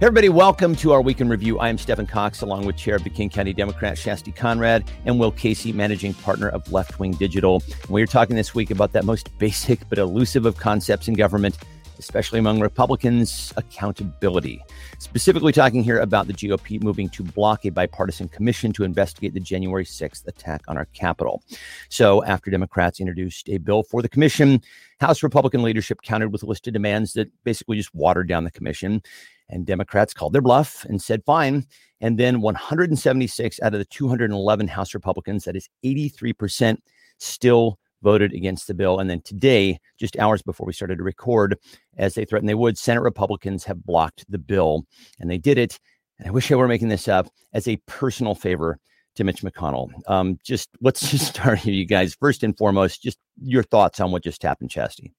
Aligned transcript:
Hey 0.00 0.06
everybody, 0.06 0.28
welcome 0.28 0.74
to 0.76 0.92
our 0.92 1.00
weekend 1.00 1.30
review. 1.30 1.60
I 1.60 1.68
am 1.68 1.78
Stephan 1.78 2.08
Cox, 2.08 2.42
along 2.42 2.66
with 2.66 2.76
Chair 2.76 2.96
of 2.96 3.04
the 3.04 3.10
King 3.10 3.30
County 3.30 3.52
Democrat 3.52 3.96
Shasti 3.96 4.34
Conrad 4.34 4.90
and 5.06 5.20
Will 5.20 5.30
Casey, 5.30 5.72
Managing 5.72 6.14
Partner 6.14 6.48
of 6.48 6.70
Left 6.72 6.98
Wing 6.98 7.12
Digital. 7.12 7.62
And 7.82 7.90
we 7.90 8.02
are 8.02 8.06
talking 8.06 8.34
this 8.34 8.56
week 8.56 8.72
about 8.72 8.90
that 8.92 9.04
most 9.04 9.30
basic 9.38 9.88
but 9.88 9.98
elusive 9.98 10.46
of 10.46 10.56
concepts 10.56 11.06
in 11.06 11.14
government, 11.14 11.58
especially 12.00 12.40
among 12.40 12.58
Republicans 12.58 13.52
accountability. 13.56 14.60
Specifically, 14.98 15.52
talking 15.52 15.84
here 15.84 16.00
about 16.00 16.26
the 16.26 16.34
GOP 16.34 16.82
moving 16.82 17.08
to 17.10 17.22
block 17.22 17.64
a 17.64 17.70
bipartisan 17.70 18.26
commission 18.26 18.72
to 18.72 18.82
investigate 18.82 19.32
the 19.32 19.38
January 19.38 19.84
6th 19.84 20.26
attack 20.26 20.62
on 20.66 20.76
our 20.76 20.86
Capitol. 20.86 21.44
So, 21.88 22.24
after 22.24 22.50
Democrats 22.50 22.98
introduced 22.98 23.48
a 23.48 23.58
bill 23.58 23.84
for 23.84 24.02
the 24.02 24.08
commission, 24.08 24.60
House 25.00 25.22
Republican 25.22 25.62
leadership 25.62 26.02
countered 26.02 26.32
with 26.32 26.42
a 26.42 26.46
list 26.46 26.66
of 26.66 26.72
demands 26.72 27.12
that 27.12 27.30
basically 27.44 27.76
just 27.76 27.94
watered 27.94 28.28
down 28.28 28.42
the 28.42 28.50
commission. 28.50 29.00
And 29.48 29.66
Democrats 29.66 30.14
called 30.14 30.32
their 30.32 30.42
bluff 30.42 30.84
and 30.88 31.00
said, 31.00 31.22
fine. 31.24 31.66
And 32.00 32.18
then 32.18 32.40
176 32.40 33.60
out 33.62 33.74
of 33.74 33.78
the 33.78 33.84
211 33.84 34.68
House 34.68 34.94
Republicans, 34.94 35.44
that 35.44 35.56
is 35.56 35.68
83%, 35.84 36.78
still 37.18 37.78
voted 38.02 38.32
against 38.32 38.66
the 38.66 38.74
bill. 38.74 39.00
And 39.00 39.08
then 39.08 39.22
today, 39.22 39.78
just 39.98 40.18
hours 40.18 40.42
before 40.42 40.66
we 40.66 40.72
started 40.72 40.98
to 40.98 41.04
record, 41.04 41.58
as 41.96 42.14
they 42.14 42.24
threatened 42.24 42.48
they 42.48 42.54
would, 42.54 42.78
Senate 42.78 43.00
Republicans 43.00 43.64
have 43.64 43.84
blocked 43.84 44.24
the 44.28 44.38
bill. 44.38 44.84
And 45.18 45.30
they 45.30 45.38
did 45.38 45.58
it. 45.58 45.78
And 46.18 46.28
I 46.28 46.30
wish 46.30 46.50
I 46.50 46.54
were 46.54 46.68
making 46.68 46.88
this 46.88 47.08
up 47.08 47.28
as 47.52 47.66
a 47.66 47.76
personal 47.86 48.34
favor 48.34 48.78
to 49.16 49.24
Mitch 49.24 49.42
McConnell. 49.42 49.90
Um, 50.08 50.38
just 50.44 50.70
let's 50.80 51.10
just 51.10 51.26
start 51.26 51.58
here, 51.58 51.74
you 51.74 51.86
guys. 51.86 52.14
First 52.14 52.42
and 52.42 52.56
foremost, 52.56 53.02
just 53.02 53.18
your 53.40 53.62
thoughts 53.62 54.00
on 54.00 54.12
what 54.12 54.22
just 54.22 54.42
happened, 54.42 54.70
Shasti. 54.70 55.12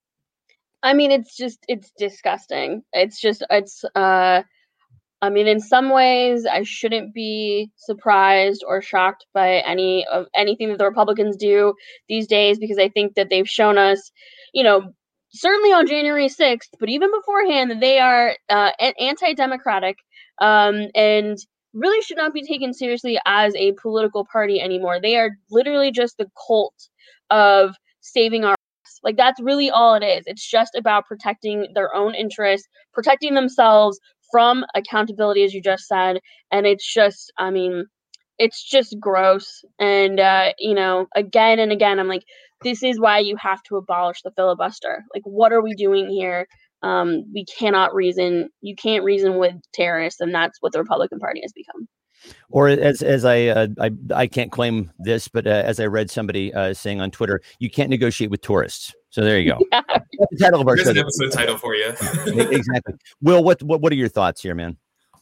I 0.82 0.92
mean, 0.94 1.10
it's 1.10 1.36
just 1.36 1.58
it's 1.68 1.92
disgusting. 1.98 2.82
It's 2.92 3.20
just 3.20 3.44
it's 3.50 3.84
uh 3.94 4.42
I 5.22 5.30
mean, 5.30 5.46
in 5.46 5.60
some 5.60 5.90
ways, 5.90 6.46
I 6.46 6.62
shouldn't 6.62 7.14
be 7.14 7.70
surprised 7.76 8.62
or 8.66 8.82
shocked 8.82 9.26
by 9.32 9.56
any 9.66 10.06
of 10.06 10.26
anything 10.34 10.68
that 10.68 10.78
the 10.78 10.84
Republicans 10.84 11.36
do 11.36 11.74
these 12.08 12.26
days 12.26 12.58
because 12.58 12.78
I 12.78 12.90
think 12.90 13.14
that 13.14 13.30
they've 13.30 13.48
shown 13.48 13.78
us, 13.78 14.12
you 14.52 14.62
know, 14.62 14.92
certainly 15.30 15.72
on 15.72 15.86
January 15.86 16.28
6th, 16.28 16.68
but 16.78 16.90
even 16.90 17.10
beforehand, 17.10 17.70
that 17.70 17.80
they 17.80 17.98
are 17.98 18.36
uh, 18.50 18.70
anti-democratic 19.00 19.96
um, 20.40 20.86
and 20.94 21.38
really 21.72 22.02
should 22.02 22.16
not 22.18 22.34
be 22.34 22.42
taken 22.42 22.72
seriously 22.74 23.18
as 23.26 23.54
a 23.56 23.72
political 23.72 24.26
party 24.30 24.60
anymore. 24.60 25.00
They 25.00 25.16
are 25.16 25.30
literally 25.50 25.92
just 25.92 26.18
the 26.18 26.28
cult 26.46 26.74
of 27.30 27.74
saving 28.00 28.44
our 28.44 28.54
like 29.06 29.16
that's 29.16 29.40
really 29.40 29.70
all 29.70 29.94
it 29.94 30.04
is. 30.04 30.24
It's 30.26 30.50
just 30.50 30.74
about 30.74 31.06
protecting 31.06 31.68
their 31.74 31.94
own 31.94 32.16
interests, 32.16 32.68
protecting 32.92 33.34
themselves 33.34 34.00
from 34.32 34.64
accountability, 34.74 35.44
as 35.44 35.54
you 35.54 35.62
just 35.62 35.86
said. 35.86 36.18
And 36.50 36.66
it's 36.66 36.92
just, 36.92 37.32
I 37.38 37.50
mean, 37.50 37.86
it's 38.38 38.68
just 38.68 38.98
gross. 38.98 39.64
And 39.78 40.18
uh, 40.18 40.52
you 40.58 40.74
know, 40.74 41.06
again 41.14 41.60
and 41.60 41.70
again, 41.70 42.00
I'm 42.00 42.08
like, 42.08 42.24
this 42.64 42.82
is 42.82 42.98
why 42.98 43.20
you 43.20 43.36
have 43.36 43.62
to 43.68 43.76
abolish 43.76 44.22
the 44.22 44.32
filibuster. 44.32 45.04
Like, 45.14 45.22
what 45.24 45.52
are 45.52 45.62
we 45.62 45.74
doing 45.74 46.10
here? 46.10 46.48
Um, 46.82 47.24
we 47.32 47.44
cannot 47.44 47.94
reason. 47.94 48.50
You 48.60 48.74
can't 48.74 49.04
reason 49.04 49.38
with 49.38 49.54
terrorists, 49.72 50.20
and 50.20 50.34
that's 50.34 50.58
what 50.60 50.72
the 50.72 50.80
Republican 50.80 51.20
Party 51.20 51.42
has 51.42 51.52
become 51.52 51.86
or 52.50 52.68
as 52.68 53.02
as 53.02 53.24
I 53.24 53.46
uh, 53.46 53.68
I 53.80 53.90
I 54.14 54.26
can't 54.26 54.52
claim 54.52 54.90
this, 54.98 55.28
but 55.28 55.46
uh, 55.46 55.50
as 55.50 55.80
I 55.80 55.86
read 55.86 56.10
somebody 56.10 56.52
uh, 56.54 56.74
saying 56.74 57.00
on 57.00 57.10
Twitter, 57.10 57.40
you 57.58 57.70
can't 57.70 57.90
negotiate 57.90 58.30
with 58.30 58.40
tourists. 58.40 58.94
So 59.10 59.22
there 59.22 59.38
you 59.38 59.52
go. 59.52 59.58
Yeah. 59.72 59.82
That's 60.18 60.30
the 60.30 60.44
title 60.44 60.60
of 60.60 60.68
our 60.68 60.76
There's 60.76 60.86
show. 60.86 60.92
an 60.92 60.98
episode 60.98 61.32
title 61.32 61.58
for 61.58 61.74
you. 61.74 61.88
exactly. 62.26 62.94
Will, 63.20 63.44
what, 63.44 63.62
what 63.62 63.80
what 63.80 63.92
are 63.92 63.96
your 63.96 64.08
thoughts 64.08 64.40
here, 64.42 64.54
man? 64.54 64.76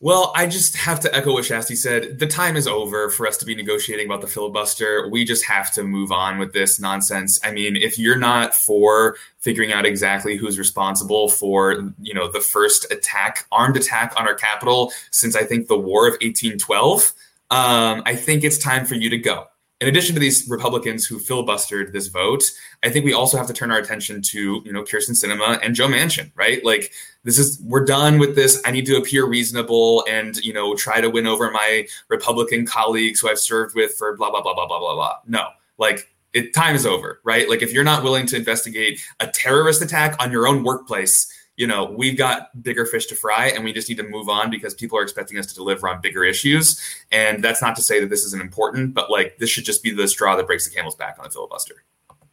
Well, 0.05 0.33
I 0.37 0.47
just 0.47 0.77
have 0.77 1.01
to 1.01 1.17
echo 1.17 1.33
what 1.33 1.45
Shasti 1.45 1.75
said. 1.75 2.19
The 2.19 2.27
time 2.27 2.57
is 2.57 2.67
over 2.67 3.09
for 3.09 3.27
us 3.27 3.39
to 3.39 3.47
be 3.47 3.55
negotiating 3.55 4.05
about 4.05 4.21
the 4.21 4.27
filibuster. 4.27 5.09
We 5.09 5.25
just 5.25 5.47
have 5.47 5.73
to 5.73 5.83
move 5.83 6.13
on 6.13 6.37
with 6.37 6.53
this 6.53 6.79
nonsense. 6.79 7.41
I 7.43 7.53
mean, 7.53 7.75
if 7.75 7.99
you're 7.99 8.19
not 8.19 8.55
for 8.55 9.17
figuring 9.39 9.73
out 9.73 9.87
exactly 9.87 10.37
who's 10.37 10.59
responsible 10.59 11.31
for, 11.31 11.91
you 12.03 12.13
know, 12.13 12.31
the 12.31 12.41
first 12.41 12.93
attack, 12.93 13.47
armed 13.51 13.79
attack 13.79 14.13
on 14.19 14.29
our 14.29 14.35
capital 14.35 14.93
since 15.11 15.37
I 15.37 15.45
think 15.45 15.69
the 15.69 15.79
War 15.79 16.07
of 16.07 16.13
1812, 16.21 17.15
um, 17.51 18.03
I 18.05 18.15
think 18.15 18.45
it's 18.45 18.59
time 18.59 18.85
for 18.85 18.97
you 18.97 19.09
to 19.09 19.17
go 19.17 19.47
in 19.81 19.89
addition 19.89 20.15
to 20.15 20.21
these 20.21 20.49
Republicans 20.49 21.05
who 21.05 21.19
filibustered 21.19 21.93
this 21.93 22.07
vote, 22.07 22.51
I 22.83 22.91
think 22.91 23.05
we 23.05 23.13
also 23.13 23.37
have 23.37 23.47
to 23.49 23.53
turn 23.53 23.71
our 23.71 23.79
attention 23.79 24.23
to, 24.23 24.63
you 24.65 24.73
know, 24.73 24.83
Kyrsten 24.83 25.11
Sinema 25.11 25.59
and 25.63 25.75
Joe 25.75 25.89
Manchin, 25.89 26.31
right? 26.35 26.65
Like 26.65 26.93
this 27.25 27.39
is 27.39 27.61
we're 27.63 27.85
done 27.85 28.19
with 28.19 28.37
this. 28.37 28.61
I 28.65 28.71
need 28.71 28.87
to 28.87 28.97
appear 28.97 29.27
reasonable 29.27 30.05
and, 30.09 30.37
you 30.37 30.53
know, 30.53 30.75
try 30.75 31.01
to 31.01 31.11
win 31.11 31.27
over 31.27 31.51
my 31.51 31.87
Republican 32.09 32.67
colleagues 32.67 33.21
who 33.21 33.29
I've 33.29 33.39
served 33.39 33.75
with 33.75 33.95
for 33.95 34.17
blah 34.17 34.31
blah 34.31 34.43
blah 34.43 34.55
blah 34.55 34.69
blah 34.69 34.79
blah 34.79 34.95
blah. 34.95 35.17
No. 35.27 35.49
Like 35.79 36.15
it 36.35 36.55
time 36.55 36.77
is 36.77 36.85
over, 36.85 37.21
right? 37.25 37.49
Like 37.49 37.63
if 37.63 37.73
you're 37.73 37.85
not 37.85 38.03
willing 38.03 38.27
to 38.27 38.37
investigate 38.37 39.01
a 39.21 39.27
terrorist 39.27 39.81
attack 39.83 40.17
on 40.23 40.31
your 40.31 40.47
own 40.47 40.65
workplace, 40.65 41.33
you 41.57 41.67
know, 41.67 41.85
we've 41.85 42.19
got 42.19 42.63
bigger 42.63 42.85
fish 42.85 43.07
to 43.07 43.15
fry 43.15 43.47
and 43.47 43.65
we 43.65 43.73
just 43.73 43.89
need 43.89 43.99
to 43.99 44.09
move 44.09 44.29
on 44.29 44.51
because 44.51 44.75
people 44.75 44.99
are 44.99 45.03
expecting 45.03 45.39
us 45.39 45.47
to 45.47 45.55
deliver 45.55 45.89
on 45.89 46.01
bigger 46.01 46.25
issues. 46.25 46.81
And 47.13 47.43
that's 47.43 47.63
not 47.63 47.77
to 47.77 47.83
say 47.83 48.01
that 48.01 48.11
this 48.11 48.25
isn't 48.25 48.43
important, 48.43 48.93
but 48.93 49.11
like 49.11 49.39
this 49.39 49.51
should 49.51 49.65
just 49.65 49.83
be 49.83 49.93
the 49.93 50.09
straw 50.09 50.37
that 50.37 50.47
breaks 50.47 50.69
the 50.69 50.75
camel's 50.75 50.97
back 50.97 51.17
on 51.19 51.25
the 51.25 51.31
filibuster. 51.31 51.85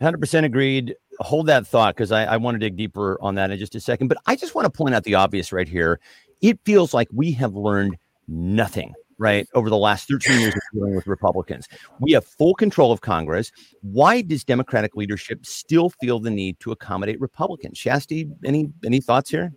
100% 0.02 0.44
agreed. 0.44 0.96
Hold 1.20 1.48
that 1.48 1.68
thought 1.68 1.96
because 1.96 2.12
I, 2.12 2.26
I 2.26 2.38
want 2.38 2.56
to 2.56 2.60
dig 2.60 2.76
deeper 2.76 3.18
on 3.22 3.36
that 3.36 3.52
in 3.52 3.60
just 3.60 3.76
a 3.76 3.80
second. 3.80 4.08
But 4.08 4.18
I 4.26 4.36
just 4.36 4.56
want 4.56 4.66
to 4.66 4.72
point 4.72 4.96
out 4.96 5.04
the 5.04 5.16
obvious 5.16 5.52
right 5.52 5.68
here. 5.68 6.00
It 6.42 6.60
feels 6.66 6.94
like 6.94 7.08
we 7.12 7.32
have 7.34 7.54
learned 7.54 7.98
nothing 8.28 8.94
right, 9.22 9.48
over 9.54 9.70
the 9.70 9.78
last 9.78 10.08
13 10.08 10.40
years 10.40 10.56
of 10.56 10.62
dealing 10.74 10.96
with 10.96 11.06
Republicans. 11.06 11.68
We 12.00 12.12
have 12.14 12.26
full 12.26 12.56
control 12.56 12.92
of 12.92 13.02
Congress. 13.02 13.52
Why 13.82 14.24
does 14.24 14.44
Democratic 14.44 14.96
leadership 14.96 15.46
still 15.46 15.90
feel 15.90 16.20
the 16.20 16.32
need 16.32 16.60
to 16.62 16.72
accommodate 16.72 17.22
Republicans? 17.22 17.78
Shasti, 17.78 18.30
any 18.44 18.70
any 18.84 19.00
thoughts 19.00 19.30
here? 19.30 19.54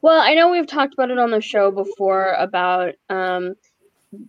Well, 0.00 0.20
I 0.20 0.34
know 0.34 0.48
we've 0.48 0.66
talked 0.66 0.94
about 0.94 1.10
it 1.10 1.18
on 1.18 1.32
the 1.32 1.40
show 1.40 1.72
before 1.72 2.34
about 2.38 2.94
um, 3.10 3.54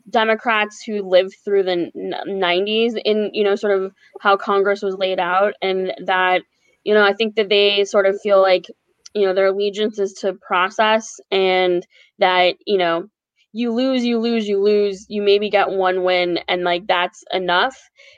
Democrats 0.10 0.82
who 0.84 1.02
lived 1.02 1.36
through 1.44 1.64
the 1.64 1.92
90s 2.28 2.94
in, 3.04 3.30
you 3.34 3.44
know, 3.44 3.56
sort 3.56 3.80
of 3.80 3.94
how 4.22 4.38
Congress 4.38 4.82
was 4.82 4.96
laid 4.96 5.20
out, 5.20 5.54
and 5.62 5.94
that, 6.06 6.42
you 6.84 6.94
know, 6.94 7.04
I 7.04 7.14
think 7.14 7.36
that 7.36 7.50
they 7.50 7.86
sort 7.86 8.06
of 8.06 8.20
feel 8.22 8.42
like, 8.42 8.66
you 9.14 9.26
know, 9.26 9.34
their 9.34 9.48
allegiance 9.48 10.00
is 10.00 10.14
to 10.16 10.34
process 10.34 11.20
and 11.32 11.86
that, 12.20 12.56
you 12.66 12.78
know, 12.78 13.08
you 13.56 13.72
lose, 13.72 14.04
you 14.04 14.20
lose, 14.20 14.48
you 14.48 14.60
lose, 14.60 15.06
you 15.10 15.22
maybe 15.22 15.50
get 15.50 15.70
one 15.70 16.04
win, 16.04 16.40
and 16.48 16.64
like 16.64 16.88
that's 16.88 17.24
enough. 17.32 17.78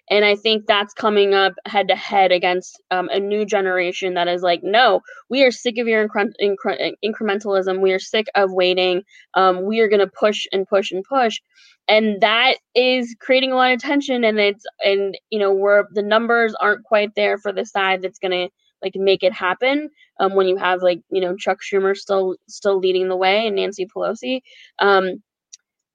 And 0.09 0.23
I 0.23 0.35
think 0.37 0.65
that's 0.65 0.93
coming 0.93 1.33
up 1.33 1.53
head 1.65 1.89
to 1.89 1.95
head 1.95 2.31
against 2.31 2.81
um, 2.89 3.09
a 3.11 3.19
new 3.19 3.45
generation 3.45 4.13
that 4.13 4.29
is 4.29 4.41
like, 4.41 4.61
no, 4.63 5.01
we 5.29 5.43
are 5.43 5.51
sick 5.51 5.77
of 5.77 5.87
your 5.87 6.07
incre- 6.07 6.33
incre- 6.41 6.93
incrementalism. 7.03 7.81
We 7.81 7.91
are 7.91 7.99
sick 7.99 8.27
of 8.33 8.53
waiting. 8.53 9.03
Um, 9.33 9.65
we 9.65 9.81
are 9.81 9.89
going 9.89 9.99
to 9.99 10.07
push 10.07 10.45
and 10.53 10.65
push 10.65 10.91
and 10.91 11.03
push. 11.03 11.41
And 11.87 12.21
that 12.21 12.55
is 12.73 13.13
creating 13.19 13.51
a 13.51 13.55
lot 13.55 13.73
of 13.73 13.81
tension. 13.81 14.23
And 14.23 14.39
it's, 14.39 14.63
and, 14.83 15.17
you 15.29 15.39
know, 15.39 15.53
where 15.53 15.87
the 15.91 16.01
numbers 16.01 16.55
aren't 16.61 16.85
quite 16.85 17.09
there 17.15 17.37
for 17.37 17.51
the 17.51 17.65
side 17.65 18.01
that's 18.01 18.19
going 18.19 18.31
to 18.31 18.49
like 18.85 18.95
make 18.95 19.23
it 19.23 19.33
happen 19.33 19.89
um, 20.19 20.35
when 20.35 20.47
you 20.47 20.55
have 20.57 20.81
like 20.83 21.01
you 21.09 21.19
know 21.19 21.35
Chuck 21.35 21.57
Schumer 21.61 21.97
still 21.97 22.37
still 22.47 22.79
leading 22.79 23.09
the 23.09 23.17
way 23.17 23.47
and 23.47 23.55
Nancy 23.55 23.87
Pelosi. 23.87 24.41
Um, 24.79 25.23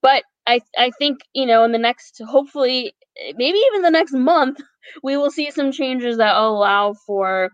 but 0.02 0.24
I 0.46 0.60
I 0.76 0.90
think 0.98 1.20
you 1.32 1.46
know 1.46 1.64
in 1.64 1.72
the 1.72 1.78
next 1.78 2.20
hopefully 2.26 2.92
maybe 3.36 3.58
even 3.58 3.82
the 3.82 3.90
next 3.90 4.12
month 4.12 4.60
we 5.02 5.16
will 5.16 5.30
see 5.30 5.50
some 5.50 5.72
changes 5.72 6.18
that 6.18 6.36
allow 6.36 6.94
for 7.06 7.50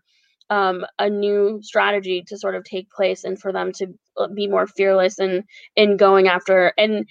um, 0.48 0.86
a 0.98 1.10
new 1.10 1.60
strategy 1.62 2.24
to 2.28 2.38
sort 2.38 2.54
of 2.54 2.64
take 2.64 2.88
place 2.90 3.24
and 3.24 3.38
for 3.38 3.52
them 3.52 3.72
to 3.72 3.88
uh, 4.16 4.28
be 4.28 4.46
more 4.46 4.66
fearless 4.66 5.18
in 5.18 5.44
in 5.76 5.96
going 5.96 6.28
after 6.28 6.72
and 6.78 7.06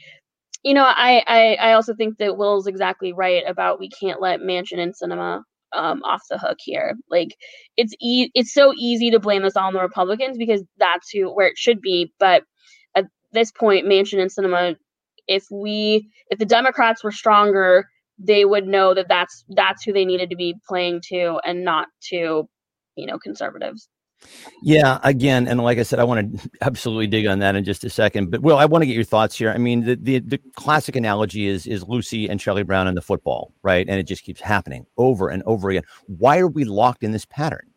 you 0.63 0.73
know 0.73 0.85
I, 0.85 1.23
I 1.27 1.55
i 1.69 1.73
also 1.73 1.93
think 1.93 2.17
that 2.17 2.37
will's 2.37 2.67
exactly 2.67 3.13
right 3.13 3.43
about 3.47 3.79
we 3.79 3.89
can't 3.89 4.21
let 4.21 4.39
Manchin 4.39 4.79
and 4.79 4.93
Sinema 4.95 5.43
um, 5.75 6.03
off 6.03 6.23
the 6.29 6.39
hook 6.39 6.57
here. 6.61 6.95
Like 7.09 7.29
it's 7.77 7.93
e- 8.01 8.31
it's 8.35 8.53
so 8.53 8.73
easy 8.77 9.11
to 9.11 9.19
blame 9.19 9.43
this 9.43 9.57
all 9.57 9.67
on 9.67 9.73
the 9.73 9.81
Republicans 9.81 10.37
because 10.37 10.63
that's 10.77 11.09
who 11.11 11.33
where 11.33 11.47
it 11.47 11.57
should 11.57 11.81
be. 11.81 12.13
But 12.19 12.43
at 12.95 13.05
this 13.33 13.51
point, 13.51 13.87
Manchin 13.87 14.21
and 14.21 14.31
Sinema, 14.31 14.75
if 15.27 15.45
we 15.51 16.09
if 16.29 16.39
the 16.39 16.45
Democrats 16.45 17.03
were 17.03 17.11
stronger, 17.11 17.87
they 18.19 18.45
would 18.45 18.67
know 18.67 18.93
that 18.95 19.07
that's 19.09 19.45
that's 19.49 19.83
who 19.83 19.93
they 19.93 20.05
needed 20.05 20.31
to 20.31 20.37
be 20.37 20.55
playing 20.67 21.01
to 21.09 21.39
and 21.45 21.65
not 21.65 21.87
to, 22.09 22.47
you 22.95 23.07
know, 23.07 23.19
conservatives. 23.19 23.89
Yeah, 24.61 24.99
again, 25.03 25.47
and 25.47 25.61
like 25.61 25.77
I 25.77 25.83
said, 25.83 25.99
I 25.99 26.03
want 26.03 26.39
to 26.41 26.49
absolutely 26.61 27.07
dig 27.07 27.27
on 27.27 27.39
that 27.39 27.55
in 27.55 27.63
just 27.63 27.83
a 27.83 27.89
second. 27.89 28.31
But 28.31 28.41
Will, 28.41 28.57
I 28.57 28.65
want 28.65 28.81
to 28.81 28.85
get 28.85 28.95
your 28.95 29.03
thoughts 29.03 29.37
here. 29.37 29.51
I 29.51 29.57
mean, 29.57 29.85
the, 29.85 29.95
the 29.95 30.19
the 30.19 30.39
classic 30.55 30.95
analogy 30.95 31.47
is 31.47 31.67
is 31.67 31.83
Lucy 31.83 32.27
and 32.29 32.39
Charlie 32.39 32.63
Brown 32.63 32.87
and 32.87 32.97
the 32.97 33.01
football, 33.01 33.53
right? 33.63 33.85
And 33.87 33.99
it 33.99 34.03
just 34.03 34.23
keeps 34.23 34.41
happening 34.41 34.85
over 34.97 35.29
and 35.29 35.43
over 35.43 35.69
again. 35.69 35.83
Why 36.07 36.39
are 36.39 36.47
we 36.47 36.63
locked 36.63 37.03
in 37.03 37.11
this 37.11 37.25
pattern? 37.25 37.67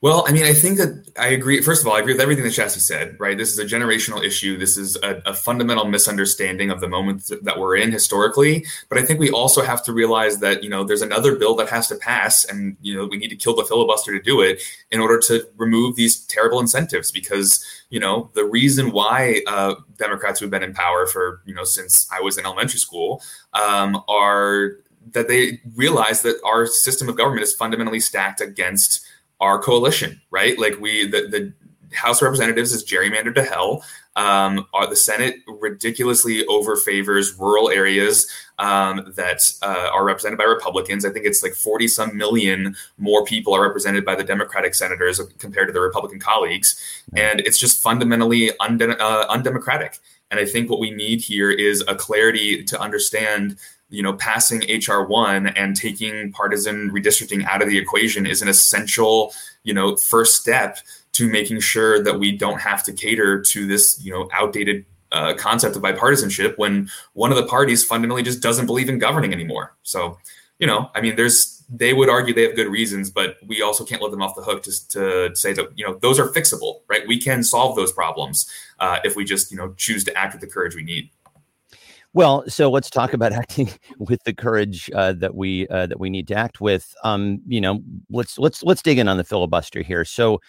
Well, 0.00 0.24
I 0.28 0.32
mean, 0.32 0.44
I 0.44 0.52
think 0.52 0.78
that 0.78 1.10
I 1.18 1.28
agree. 1.28 1.60
First 1.60 1.82
of 1.82 1.88
all, 1.88 1.94
I 1.94 1.98
agree 1.98 2.12
with 2.12 2.20
everything 2.20 2.44
that 2.44 2.52
Shasti 2.52 2.78
said, 2.78 3.16
right? 3.18 3.36
This 3.36 3.52
is 3.52 3.58
a 3.58 3.64
generational 3.64 4.22
issue. 4.22 4.56
This 4.56 4.76
is 4.76 4.96
a, 5.02 5.20
a, 5.26 5.34
fundamental 5.34 5.86
misunderstanding 5.86 6.70
of 6.70 6.80
the 6.80 6.86
moment 6.86 7.28
that 7.42 7.58
we're 7.58 7.74
in 7.74 7.90
historically. 7.90 8.64
But 8.88 8.98
I 8.98 9.02
think 9.02 9.18
we 9.18 9.28
also 9.30 9.60
have 9.60 9.82
to 9.84 9.92
realize 9.92 10.38
that, 10.38 10.62
you 10.62 10.70
know, 10.70 10.84
there's 10.84 11.02
another 11.02 11.34
bill 11.34 11.56
that 11.56 11.68
has 11.70 11.88
to 11.88 11.96
pass 11.96 12.44
and, 12.44 12.76
you 12.80 12.94
know, 12.94 13.06
we 13.06 13.16
need 13.16 13.30
to 13.30 13.36
kill 13.36 13.56
the 13.56 13.64
filibuster 13.64 14.16
to 14.16 14.22
do 14.22 14.40
it 14.40 14.62
in 14.92 15.00
order 15.00 15.18
to 15.18 15.44
remove 15.56 15.96
these 15.96 16.20
terrible 16.26 16.60
incentives 16.60 17.10
because, 17.10 17.64
you 17.90 17.98
know, 17.98 18.30
the 18.34 18.44
reason 18.44 18.92
why 18.92 19.42
uh, 19.48 19.74
Democrats 19.96 20.38
who've 20.38 20.50
been 20.50 20.62
in 20.62 20.74
power 20.74 21.08
for, 21.08 21.42
you 21.44 21.54
know, 21.54 21.64
since 21.64 22.08
I 22.12 22.20
was 22.20 22.38
in 22.38 22.46
elementary 22.46 22.78
school 22.78 23.20
um, 23.52 24.00
are 24.06 24.76
that 25.12 25.26
they 25.26 25.60
realize 25.74 26.22
that 26.22 26.36
our 26.44 26.66
system 26.66 27.08
of 27.08 27.16
government 27.16 27.42
is 27.42 27.52
fundamentally 27.52 27.98
stacked 27.98 28.40
against 28.40 29.07
our 29.40 29.60
coalition, 29.60 30.20
right? 30.30 30.58
Like 30.58 30.78
we, 30.80 31.06
the, 31.06 31.28
the 31.28 31.52
House 31.92 32.20
of 32.20 32.26
Representatives 32.26 32.72
is 32.72 32.84
gerrymandered 32.84 33.34
to 33.36 33.44
hell. 33.44 33.84
Um, 34.16 34.66
the 34.88 34.96
Senate 34.96 35.36
ridiculously 35.46 36.44
overfavors 36.46 37.38
rural 37.38 37.70
areas 37.70 38.26
um, 38.58 39.12
that 39.16 39.40
uh, 39.62 39.90
are 39.92 40.04
represented 40.04 40.38
by 40.38 40.44
Republicans. 40.44 41.04
I 41.04 41.10
think 41.10 41.24
it's 41.24 41.42
like 41.42 41.54
40 41.54 41.86
some 41.86 42.16
million 42.16 42.74
more 42.98 43.24
people 43.24 43.54
are 43.54 43.62
represented 43.62 44.04
by 44.04 44.16
the 44.16 44.24
Democratic 44.24 44.74
senators 44.74 45.20
compared 45.38 45.68
to 45.68 45.72
their 45.72 45.82
Republican 45.82 46.18
colleagues. 46.18 47.04
And 47.14 47.40
it's 47.40 47.58
just 47.58 47.80
fundamentally 47.80 48.50
unde- 48.60 49.00
uh, 49.00 49.26
undemocratic. 49.28 49.98
And 50.30 50.40
I 50.40 50.44
think 50.44 50.68
what 50.68 50.80
we 50.80 50.90
need 50.90 51.20
here 51.20 51.50
is 51.50 51.82
a 51.86 51.94
clarity 51.94 52.64
to 52.64 52.80
understand 52.80 53.56
you 53.90 54.02
know, 54.02 54.12
passing 54.14 54.62
HR 54.68 55.02
one 55.02 55.48
and 55.48 55.76
taking 55.76 56.32
partisan 56.32 56.90
redistricting 56.90 57.44
out 57.46 57.62
of 57.62 57.68
the 57.68 57.78
equation 57.78 58.26
is 58.26 58.42
an 58.42 58.48
essential, 58.48 59.32
you 59.64 59.72
know, 59.72 59.96
first 59.96 60.36
step 60.36 60.78
to 61.12 61.28
making 61.28 61.60
sure 61.60 62.02
that 62.02 62.18
we 62.18 62.36
don't 62.36 62.60
have 62.60 62.82
to 62.84 62.92
cater 62.92 63.40
to 63.40 63.66
this, 63.66 63.98
you 64.04 64.12
know, 64.12 64.28
outdated 64.32 64.84
uh, 65.10 65.34
concept 65.34 65.74
of 65.74 65.82
bipartisanship 65.82 66.58
when 66.58 66.88
one 67.14 67.30
of 67.30 67.36
the 67.38 67.46
parties 67.46 67.82
fundamentally 67.82 68.22
just 68.22 68.42
doesn't 68.42 68.66
believe 68.66 68.88
in 68.88 68.98
governing 68.98 69.32
anymore. 69.32 69.74
So, 69.82 70.18
you 70.58 70.66
know, 70.66 70.90
I 70.94 71.00
mean, 71.00 71.16
there's 71.16 71.58
they 71.70 71.92
would 71.92 72.08
argue 72.08 72.32
they 72.32 72.42
have 72.42 72.56
good 72.56 72.68
reasons, 72.68 73.10
but 73.10 73.36
we 73.46 73.60
also 73.60 73.84
can't 73.84 74.00
let 74.00 74.10
them 74.10 74.22
off 74.22 74.34
the 74.34 74.42
hook 74.42 74.64
just 74.64 74.90
to 74.92 75.34
say 75.34 75.52
that 75.52 75.70
you 75.76 75.86
know 75.86 75.98
those 76.00 76.18
are 76.18 76.28
fixable, 76.28 76.80
right? 76.88 77.06
We 77.06 77.20
can 77.20 77.42
solve 77.42 77.76
those 77.76 77.92
problems 77.92 78.50
uh, 78.80 79.00
if 79.04 79.16
we 79.16 79.24
just 79.24 79.50
you 79.50 79.56
know 79.56 79.74
choose 79.76 80.04
to 80.04 80.16
act 80.16 80.32
with 80.34 80.40
the 80.40 80.46
courage 80.46 80.74
we 80.74 80.82
need. 80.82 81.10
Well, 82.14 82.44
so 82.48 82.70
let's 82.70 82.90
talk 82.90 83.12
about 83.12 83.32
acting 83.42 83.70
with 83.98 84.22
the 84.24 84.34
courage 84.34 84.90
uh, 84.94 85.12
that 85.14 85.34
we 85.34 85.68
uh, 85.68 85.86
that 85.86 86.00
we 86.00 86.10
need 86.10 86.28
to 86.28 86.34
act 86.34 86.60
with. 86.60 86.94
Um, 87.04 87.40
you 87.46 87.60
know, 87.60 87.80
let's 88.10 88.38
let's 88.38 88.62
let's 88.62 88.82
dig 88.82 88.98
in 88.98 89.08
on 89.08 89.16
the 89.18 89.24
filibuster 89.24 89.82
here. 89.82 90.04
So 90.04 90.40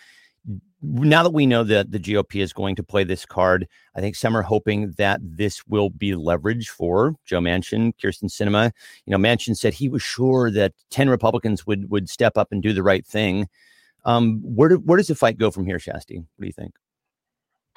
now 0.81 1.23
that 1.23 1.31
we 1.31 1.45
know 1.45 1.63
that 1.65 1.91
the 1.91 1.99
GOP 1.99 2.41
is 2.41 2.53
going 2.53 2.75
to 2.77 2.83
play 2.83 3.03
this 3.03 3.25
card, 3.25 3.67
I 3.95 3.99
think 3.99 4.15
some 4.15 4.35
are 4.35 4.41
hoping 4.41 4.93
that 4.97 5.19
this 5.21 5.67
will 5.67 5.89
be 5.89 6.15
leverage 6.15 6.69
for 6.69 7.15
Joe 7.25 7.41
Manchin, 7.41 7.91
Kyrsten 8.01 8.29
Sinema. 8.29 8.71
You 9.05 9.11
know, 9.11 9.17
Manchin 9.17 9.57
said 9.57 9.73
he 9.73 9.89
was 9.89 10.01
sure 10.01 10.49
that 10.51 10.73
ten 10.89 11.09
Republicans 11.09 11.67
would 11.67 11.89
would 11.91 12.09
step 12.09 12.37
up 12.37 12.51
and 12.51 12.63
do 12.63 12.73
the 12.73 12.83
right 12.83 13.05
thing. 13.05 13.47
Um, 14.05 14.39
where 14.43 14.69
do, 14.69 14.75
where 14.77 14.97
does 14.97 15.07
the 15.07 15.15
fight 15.15 15.37
go 15.37 15.51
from 15.51 15.65
here, 15.65 15.77
Shasti? 15.77 16.17
What 16.17 16.41
do 16.41 16.47
you 16.47 16.53
think? 16.53 16.73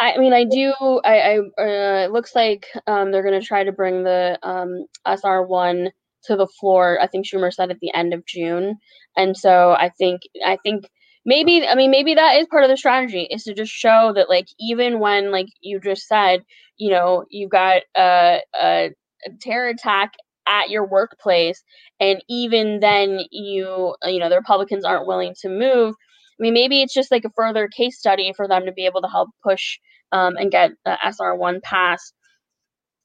I 0.02 0.18
mean, 0.18 0.32
I 0.32 0.42
do. 0.44 0.72
I, 1.04 1.20
I 1.20 1.38
uh, 1.38 2.04
it 2.06 2.10
looks 2.12 2.34
like 2.34 2.66
um, 2.88 3.12
they're 3.12 3.22
going 3.22 3.40
to 3.40 3.46
try 3.46 3.62
to 3.62 3.70
bring 3.70 4.02
the 4.02 4.36
um, 4.42 4.86
SR 5.06 5.44
one 5.44 5.90
to 6.24 6.36
the 6.36 6.48
floor. 6.58 6.98
I 7.00 7.06
think 7.06 7.24
Schumer 7.24 7.52
said 7.52 7.70
at 7.70 7.78
the 7.80 7.94
end 7.94 8.12
of 8.12 8.26
June, 8.26 8.78
and 9.16 9.36
so 9.36 9.72
I 9.72 9.90
think 9.96 10.22
I 10.44 10.58
think 10.64 10.86
maybe 11.24 11.64
I 11.64 11.76
mean 11.76 11.92
maybe 11.92 12.14
that 12.14 12.36
is 12.36 12.48
part 12.48 12.64
of 12.64 12.70
the 12.70 12.76
strategy 12.76 13.28
is 13.30 13.44
to 13.44 13.54
just 13.54 13.70
show 13.72 14.12
that 14.16 14.28
like 14.28 14.46
even 14.58 14.98
when 14.98 15.30
like 15.30 15.46
you 15.60 15.78
just 15.80 16.08
said, 16.08 16.42
you 16.78 16.90
know, 16.90 17.24
you 17.30 17.48
got 17.48 17.82
a, 17.96 18.40
a, 18.60 18.90
a 19.24 19.30
terror 19.40 19.68
attack 19.68 20.14
at 20.48 20.68
your 20.68 20.84
workplace, 20.84 21.62
and 22.00 22.24
even 22.28 22.80
then 22.80 23.20
you 23.30 23.94
you 24.04 24.18
know 24.18 24.28
the 24.28 24.36
Republicans 24.36 24.84
aren't 24.84 25.06
willing 25.06 25.34
to 25.42 25.48
move. 25.48 25.94
I 26.40 26.42
mean, 26.42 26.54
maybe 26.54 26.82
it's 26.82 26.94
just 26.94 27.12
like 27.12 27.24
a 27.24 27.30
further 27.36 27.68
case 27.68 27.98
study 28.00 28.32
for 28.36 28.48
them 28.48 28.64
to 28.66 28.72
be 28.72 28.84
able 28.86 29.02
to 29.02 29.08
help 29.08 29.28
push 29.44 29.78
um, 30.12 30.36
and 30.36 30.50
get 30.50 30.72
the 30.84 30.98
SR1 31.02 31.62
passed. 31.62 32.14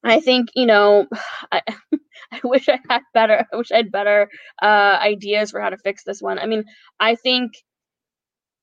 I 0.04 0.20
think 0.20 0.50
you 0.56 0.66
know, 0.66 1.08
I, 1.52 1.62
I 2.32 2.42
wish 2.44 2.70
I 2.70 2.80
had 2.90 3.02
better. 3.14 3.46
I 3.52 3.58
wish 3.58 3.72
I 3.72 3.78
had 3.78 3.92
better 3.92 4.30
uh, 4.62 5.00
ideas 5.02 5.52
for 5.52 5.62
how 5.62 5.70
to 5.70 5.78
fix 5.78 6.04
this 6.04 6.22
one. 6.22 6.40
I 6.40 6.46
mean, 6.46 6.64
I 7.00 7.16
think 7.16 7.54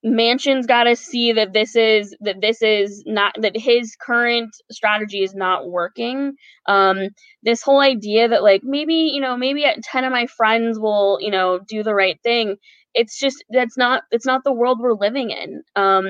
Manchin's 0.04 0.66
got 0.66 0.84
to 0.84 0.96
see 0.96 1.32
that 1.32 1.54
this 1.54 1.74
is 1.74 2.14
that 2.20 2.42
this 2.42 2.60
is 2.60 3.02
not 3.06 3.34
that 3.40 3.56
his 3.56 3.96
current 3.96 4.50
strategy 4.70 5.22
is 5.22 5.34
not 5.34 5.70
working. 5.70 6.34
Um, 6.66 7.08
this 7.42 7.62
whole 7.62 7.80
idea 7.80 8.28
that 8.28 8.42
like 8.42 8.60
maybe 8.62 8.94
you 8.94 9.20
know 9.20 9.36
maybe 9.36 9.64
ten 9.82 10.04
of 10.04 10.12
my 10.12 10.26
friends 10.26 10.78
will 10.78 11.18
you 11.22 11.30
know 11.30 11.58
do 11.66 11.82
the 11.82 11.94
right 11.94 12.18
thing 12.22 12.56
it's 12.94 13.18
just 13.18 13.44
that's 13.50 13.76
not 13.76 14.04
it's 14.10 14.26
not 14.26 14.42
the 14.44 14.52
world 14.52 14.78
we're 14.80 14.94
living 14.94 15.30
in. 15.30 15.62
Um 15.76 16.06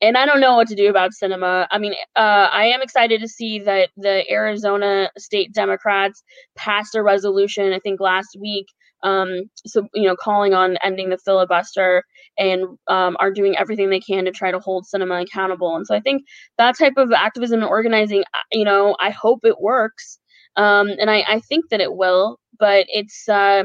and 0.00 0.16
i 0.18 0.26
don't 0.26 0.40
know 0.40 0.56
what 0.56 0.68
to 0.68 0.74
do 0.74 0.88
about 0.90 1.12
Sinema. 1.12 1.66
I 1.70 1.78
mean 1.78 1.94
uh 2.16 2.48
i 2.52 2.66
am 2.66 2.82
excited 2.82 3.20
to 3.20 3.28
see 3.28 3.58
that 3.60 3.90
the 3.96 4.24
arizona 4.30 5.10
state 5.18 5.52
democrats 5.52 6.22
passed 6.56 6.94
a 6.94 7.02
resolution 7.02 7.72
i 7.72 7.78
think 7.78 8.00
last 8.00 8.36
week 8.40 8.66
um 9.02 9.28
so 9.66 9.86
you 9.94 10.04
know 10.08 10.16
calling 10.16 10.54
on 10.54 10.76
ending 10.84 11.10
the 11.10 11.18
filibuster 11.18 12.02
and 12.38 12.64
um, 12.88 13.16
are 13.20 13.30
doing 13.30 13.56
everything 13.56 13.90
they 13.90 14.00
can 14.00 14.24
to 14.24 14.30
try 14.32 14.50
to 14.50 14.58
hold 14.58 14.84
Sinema 14.92 15.22
accountable. 15.22 15.74
And 15.76 15.86
so 15.86 15.94
i 15.94 16.00
think 16.00 16.22
that 16.58 16.78
type 16.78 16.94
of 16.96 17.12
activism 17.12 17.60
and 17.60 17.68
organizing 17.68 18.24
you 18.52 18.64
know 18.64 18.96
i 19.00 19.10
hope 19.10 19.40
it 19.44 19.60
works. 19.60 20.18
Um 20.56 20.88
and 21.00 21.10
i 21.10 21.24
i 21.28 21.40
think 21.40 21.66
that 21.70 21.80
it 21.80 21.94
will 21.94 22.38
but 22.58 22.86
it's 22.88 23.28
uh 23.28 23.64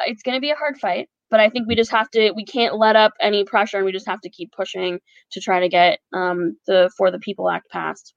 it's 0.00 0.22
going 0.22 0.36
to 0.36 0.40
be 0.40 0.50
a 0.50 0.56
hard 0.56 0.78
fight 0.78 1.08
but 1.30 1.40
I 1.40 1.48
think 1.48 1.66
we 1.66 1.74
just 1.74 1.90
have 1.90 2.10
to 2.10 2.32
we 2.32 2.44
can't 2.44 2.76
let 2.76 2.96
up 2.96 3.12
any 3.20 3.44
pressure 3.44 3.78
and 3.78 3.86
we 3.86 3.92
just 3.92 4.08
have 4.08 4.20
to 4.22 4.30
keep 4.30 4.52
pushing 4.52 5.00
to 5.32 5.40
try 5.40 5.60
to 5.60 5.68
get 5.68 6.00
um, 6.12 6.56
the 6.66 6.90
For 6.96 7.10
the 7.10 7.18
People 7.18 7.50
Act 7.50 7.70
passed. 7.70 8.14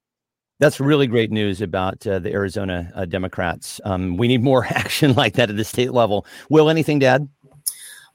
That's 0.60 0.80
really 0.80 1.08
great 1.08 1.32
news 1.32 1.62
about 1.62 2.06
uh, 2.06 2.20
the 2.20 2.34
Arizona 2.34 2.92
uh, 2.94 3.06
Democrats. 3.06 3.80
Um, 3.86 4.18
we 4.18 4.28
need 4.28 4.44
more 4.44 4.66
action 4.70 5.14
like 5.14 5.34
that 5.36 5.50
at 5.50 5.56
the 5.56 5.64
state 5.64 5.94
level. 5.94 6.26
Will, 6.50 6.70
anything, 6.70 7.00
Dad? 7.00 7.30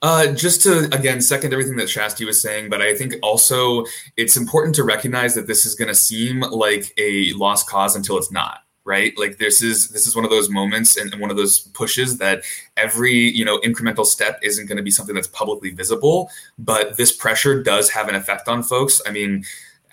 Uh, 0.01 0.27
just 0.33 0.61
to 0.61 0.85
again 0.93 1.21
second 1.21 1.51
everything 1.53 1.77
that 1.77 1.87
Shasti 1.87 2.25
was 2.25 2.39
saying, 2.41 2.69
but 2.69 2.81
I 2.81 2.95
think 2.95 3.15
also 3.23 3.85
it's 4.17 4.37
important 4.37 4.75
to 4.75 4.83
recognize 4.83 5.33
that 5.35 5.47
this 5.47 5.65
is 5.65 5.73
going 5.73 5.87
to 5.87 5.95
seem 5.95 6.41
like 6.41 6.93
a 6.97 7.33
lost 7.33 7.67
cause 7.67 7.95
until 7.95 8.17
it's 8.17 8.31
not 8.31 8.59
right 8.85 9.17
like 9.17 9.37
this 9.37 9.61
is 9.61 9.89
this 9.89 10.07
is 10.07 10.15
one 10.15 10.23
of 10.23 10.31
those 10.31 10.49
moments 10.49 10.95
and, 10.95 11.13
one 11.19 11.31
of 11.31 11.37
those 11.37 11.59
pushes 11.59 12.17
that 12.17 12.43
every 12.77 13.13
you 13.13 13.43
know 13.43 13.59
incremental 13.59 14.05
step 14.05 14.39
isn't 14.43 14.67
going 14.67 14.77
to 14.77 14.83
be 14.83 14.91
something 14.91 15.15
that's 15.15 15.27
publicly 15.27 15.71
visible 15.71 16.29
but 16.59 16.95
this 16.97 17.11
pressure 17.11 17.61
does 17.63 17.89
have 17.89 18.07
an 18.07 18.15
effect 18.15 18.47
on 18.47 18.61
folks 18.61 19.01
i 19.05 19.11
mean 19.11 19.43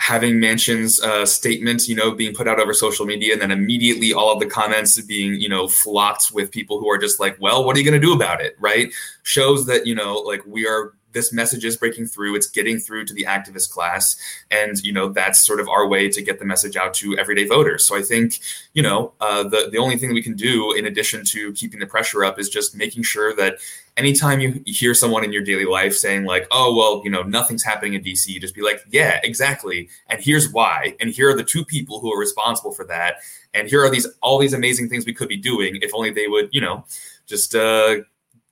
having 0.02 0.34
Manchin's 0.34 1.00
uh, 1.00 1.24
statement, 1.24 1.86
you 1.86 1.94
know, 1.94 2.10
being 2.10 2.34
put 2.34 2.48
out 2.48 2.58
over 2.58 2.74
social 2.74 3.06
media, 3.06 3.34
and 3.34 3.40
then 3.40 3.52
immediately 3.52 4.12
all 4.12 4.32
of 4.32 4.40
the 4.40 4.46
comments 4.46 5.00
being, 5.02 5.34
you 5.34 5.48
know, 5.48 5.68
flocked 5.68 6.32
with 6.32 6.50
people 6.50 6.80
who 6.80 6.90
are 6.90 6.98
just 6.98 7.20
like, 7.20 7.36
"Well, 7.40 7.64
what 7.64 7.76
are 7.76 7.78
you 7.78 7.88
going 7.88 8.00
to 8.00 8.04
do 8.04 8.12
about 8.12 8.40
it?" 8.40 8.56
Right? 8.58 8.92
Shows 9.22 9.64
that 9.66 9.86
you 9.86 9.94
know, 9.94 10.16
like 10.16 10.44
we 10.44 10.66
are 10.66 10.94
this 11.12 11.32
message 11.32 11.64
is 11.64 11.76
breaking 11.76 12.06
through 12.06 12.34
it's 12.34 12.48
getting 12.48 12.78
through 12.78 13.04
to 13.04 13.14
the 13.14 13.24
activist 13.24 13.70
class 13.70 14.16
and 14.50 14.82
you 14.82 14.92
know 14.92 15.08
that's 15.08 15.44
sort 15.44 15.60
of 15.60 15.68
our 15.68 15.86
way 15.86 16.08
to 16.08 16.22
get 16.22 16.38
the 16.38 16.44
message 16.44 16.76
out 16.76 16.94
to 16.94 17.16
everyday 17.18 17.46
voters. 17.46 17.84
So 17.84 17.96
i 17.96 18.02
think 18.02 18.40
you 18.74 18.82
know 18.82 19.12
uh, 19.20 19.42
the, 19.44 19.68
the 19.70 19.78
only 19.78 19.96
thing 19.96 20.12
we 20.12 20.22
can 20.22 20.36
do 20.36 20.72
in 20.72 20.86
addition 20.86 21.24
to 21.26 21.52
keeping 21.52 21.80
the 21.80 21.86
pressure 21.86 22.24
up 22.24 22.38
is 22.38 22.48
just 22.48 22.76
making 22.76 23.02
sure 23.02 23.34
that 23.36 23.58
anytime 23.96 24.40
you 24.40 24.62
hear 24.66 24.94
someone 24.94 25.24
in 25.24 25.32
your 25.32 25.42
daily 25.42 25.64
life 25.64 25.94
saying 25.94 26.24
like 26.24 26.46
oh 26.50 26.74
well 26.74 27.02
you 27.04 27.10
know 27.10 27.22
nothing's 27.22 27.62
happening 27.62 27.94
in 27.94 28.02
dc 28.02 28.40
just 28.40 28.54
be 28.54 28.62
like 28.62 28.80
yeah 28.90 29.20
exactly 29.22 29.88
and 30.08 30.22
here's 30.22 30.50
why 30.50 30.96
and 31.00 31.10
here 31.10 31.28
are 31.30 31.36
the 31.36 31.44
two 31.44 31.64
people 31.64 32.00
who 32.00 32.12
are 32.12 32.18
responsible 32.18 32.72
for 32.72 32.84
that 32.84 33.16
and 33.54 33.68
here 33.68 33.84
are 33.84 33.90
these 33.90 34.06
all 34.22 34.38
these 34.38 34.54
amazing 34.54 34.88
things 34.88 35.04
we 35.04 35.12
could 35.12 35.28
be 35.28 35.36
doing 35.36 35.78
if 35.82 35.90
only 35.94 36.10
they 36.10 36.26
would 36.26 36.48
you 36.52 36.60
know 36.60 36.84
just 37.26 37.54
uh, 37.54 37.96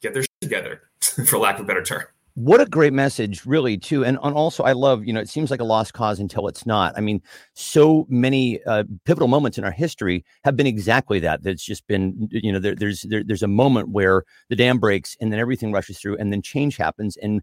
get 0.00 0.12
their 0.14 0.22
shit 0.22 0.40
together 0.40 0.82
for 1.26 1.38
lack 1.38 1.56
of 1.56 1.64
a 1.64 1.66
better 1.66 1.82
term 1.82 2.04
what 2.34 2.60
a 2.60 2.66
great 2.66 2.92
message 2.92 3.44
really 3.44 3.76
too 3.76 4.04
and, 4.04 4.18
and 4.22 4.34
also 4.34 4.62
i 4.62 4.72
love 4.72 5.04
you 5.04 5.12
know 5.12 5.20
it 5.20 5.28
seems 5.28 5.50
like 5.50 5.60
a 5.60 5.64
lost 5.64 5.92
cause 5.92 6.20
until 6.20 6.46
it's 6.48 6.64
not. 6.66 6.94
I 6.96 7.00
mean 7.00 7.20
so 7.54 8.06
many 8.08 8.62
uh, 8.64 8.84
pivotal 9.04 9.28
moments 9.28 9.58
in 9.58 9.64
our 9.64 9.70
history 9.70 10.24
have 10.44 10.56
been 10.56 10.66
exactly 10.66 11.18
that 11.20 11.42
that's 11.42 11.64
just 11.64 11.86
been 11.86 12.28
you 12.30 12.52
know 12.52 12.58
there, 12.58 12.74
there's 12.74 13.02
there, 13.02 13.24
there's 13.24 13.42
a 13.42 13.48
moment 13.48 13.90
where 13.90 14.24
the 14.48 14.56
dam 14.56 14.78
breaks 14.78 15.16
and 15.20 15.32
then 15.32 15.40
everything 15.40 15.72
rushes 15.72 15.98
through 15.98 16.16
and 16.18 16.32
then 16.32 16.42
change 16.42 16.76
happens 16.76 17.16
and 17.16 17.42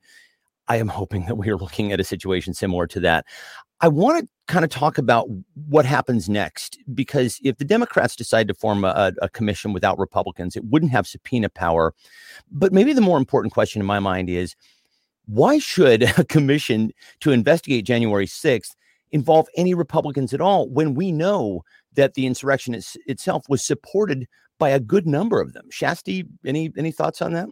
i 0.68 0.78
am 0.78 0.88
hoping 0.88 1.26
that 1.26 1.36
we 1.36 1.50
are 1.50 1.58
looking 1.58 1.92
at 1.92 2.00
a 2.00 2.04
situation 2.04 2.54
similar 2.54 2.88
to 2.88 3.00
that. 3.00 3.26
I 3.80 3.90
want 3.90 4.24
to 4.24 4.28
kind 4.52 4.66
of 4.66 4.72
talk 4.72 4.98
about 4.98 5.28
what 5.68 5.86
happens 5.86 6.28
next 6.30 6.80
because 6.94 7.40
if 7.44 7.58
the 7.58 7.66
democrats 7.66 8.16
decide 8.16 8.48
to 8.48 8.54
form 8.54 8.84
a, 8.84 9.12
a 9.22 9.30
commission 9.30 9.74
without 9.74 10.00
republicans 10.00 10.56
it 10.56 10.66
wouldn't 10.66 10.92
have 10.92 11.06
subpoena 11.06 11.50
power. 11.50 11.94
But 12.52 12.72
maybe 12.72 12.94
the 12.94 13.02
more 13.02 13.18
important 13.18 13.54
question 13.54 13.82
in 13.82 13.86
my 13.86 14.00
mind 14.00 14.30
is 14.30 14.56
why 15.28 15.60
should 15.60 16.04
a 16.04 16.24
commission 16.26 16.92
to 17.20 17.32
investigate 17.32 17.86
January 17.86 18.26
6th 18.26 18.76
involve 19.12 19.48
any 19.56 19.74
Republicans 19.74 20.34
at 20.34 20.42
all 20.42 20.68
when 20.70 20.94
we 20.94 21.12
know 21.12 21.64
that 21.94 22.16
the 22.16 22.26
insurrection 22.26 22.74
is, 22.74 22.98
itself 23.06 23.46
was 23.48 23.66
supported 23.66 24.28
by 24.60 24.70
a 24.70 24.80
good 24.80 25.06
number 25.06 25.40
of 25.40 25.54
them? 25.54 25.68
Shasti, 25.72 26.28
any 26.46 26.72
any 26.78 26.92
thoughts 26.92 27.22
on 27.22 27.34
that? 27.34 27.48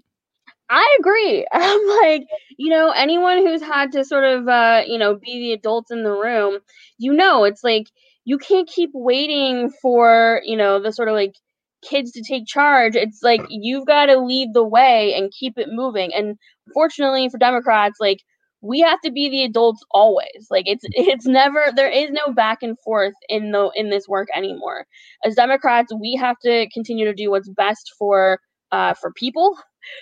I 0.70 0.98
agree. 1.00 1.46
I'm 1.54 1.88
like, 2.02 2.28
you 2.58 2.70
know, 2.70 2.92
anyone 2.92 3.38
who's 3.38 3.62
had 3.62 3.92
to 3.94 4.04
sort 4.04 4.24
of, 4.24 4.48
uh, 4.48 4.84
you 4.88 4.98
know, 4.98 5.16
be 5.16 5.40
the 5.40 5.54
adults 5.54 5.92
in 5.92 6.04
the 6.04 6.12
room, 6.12 6.60
you 6.98 7.14
know, 7.14 7.44
it's 7.44 7.64
like 7.64 7.88
you 8.24 8.38
can't 8.38 8.68
keep 8.68 8.90
waiting 8.94 9.72
for, 9.82 10.42
you 10.44 10.58
know, 10.58 10.80
the 10.80 10.92
sort 10.92 11.10
of 11.10 11.14
like 11.14 11.36
kids 11.90 12.12
to 12.12 12.24
take 12.24 12.48
charge. 12.48 12.96
It's 12.96 13.22
like 13.24 13.42
you've 13.50 13.86
got 13.86 14.08
to 14.08 14.20
lead 14.20 14.54
the 14.54 14.64
way 14.66 15.14
and 15.16 15.32
keep 15.32 15.58
it 15.58 15.70
moving. 15.72 16.14
And 16.14 16.38
fortunately 16.74 17.30
for 17.30 17.38
Democrats, 17.38 17.98
like 18.00 18.20
we 18.62 18.80
have 18.80 19.00
to 19.02 19.12
be 19.12 19.30
the 19.30 19.44
adults 19.44 19.84
always. 19.92 20.48
Like 20.50 20.66
it's 20.68 20.84
it's 20.92 21.26
never 21.26 21.66
there 21.76 21.90
is 21.90 22.12
no 22.12 22.34
back 22.34 22.60
and 22.64 22.78
forth 22.80 23.14
in 23.30 23.52
the 23.52 23.72
in 23.76 23.90
this 23.90 24.08
work 24.08 24.28
anymore. 24.36 24.86
As 25.24 25.36
Democrats, 25.36 25.94
we 26.00 26.16
have 26.20 26.38
to 26.44 26.68
continue 26.74 27.06
to 27.06 27.14
do 27.14 27.30
what's 27.32 27.50
best 27.50 27.94
for 27.98 28.40
uh, 28.72 28.94
for 28.96 29.12
people. 29.14 29.58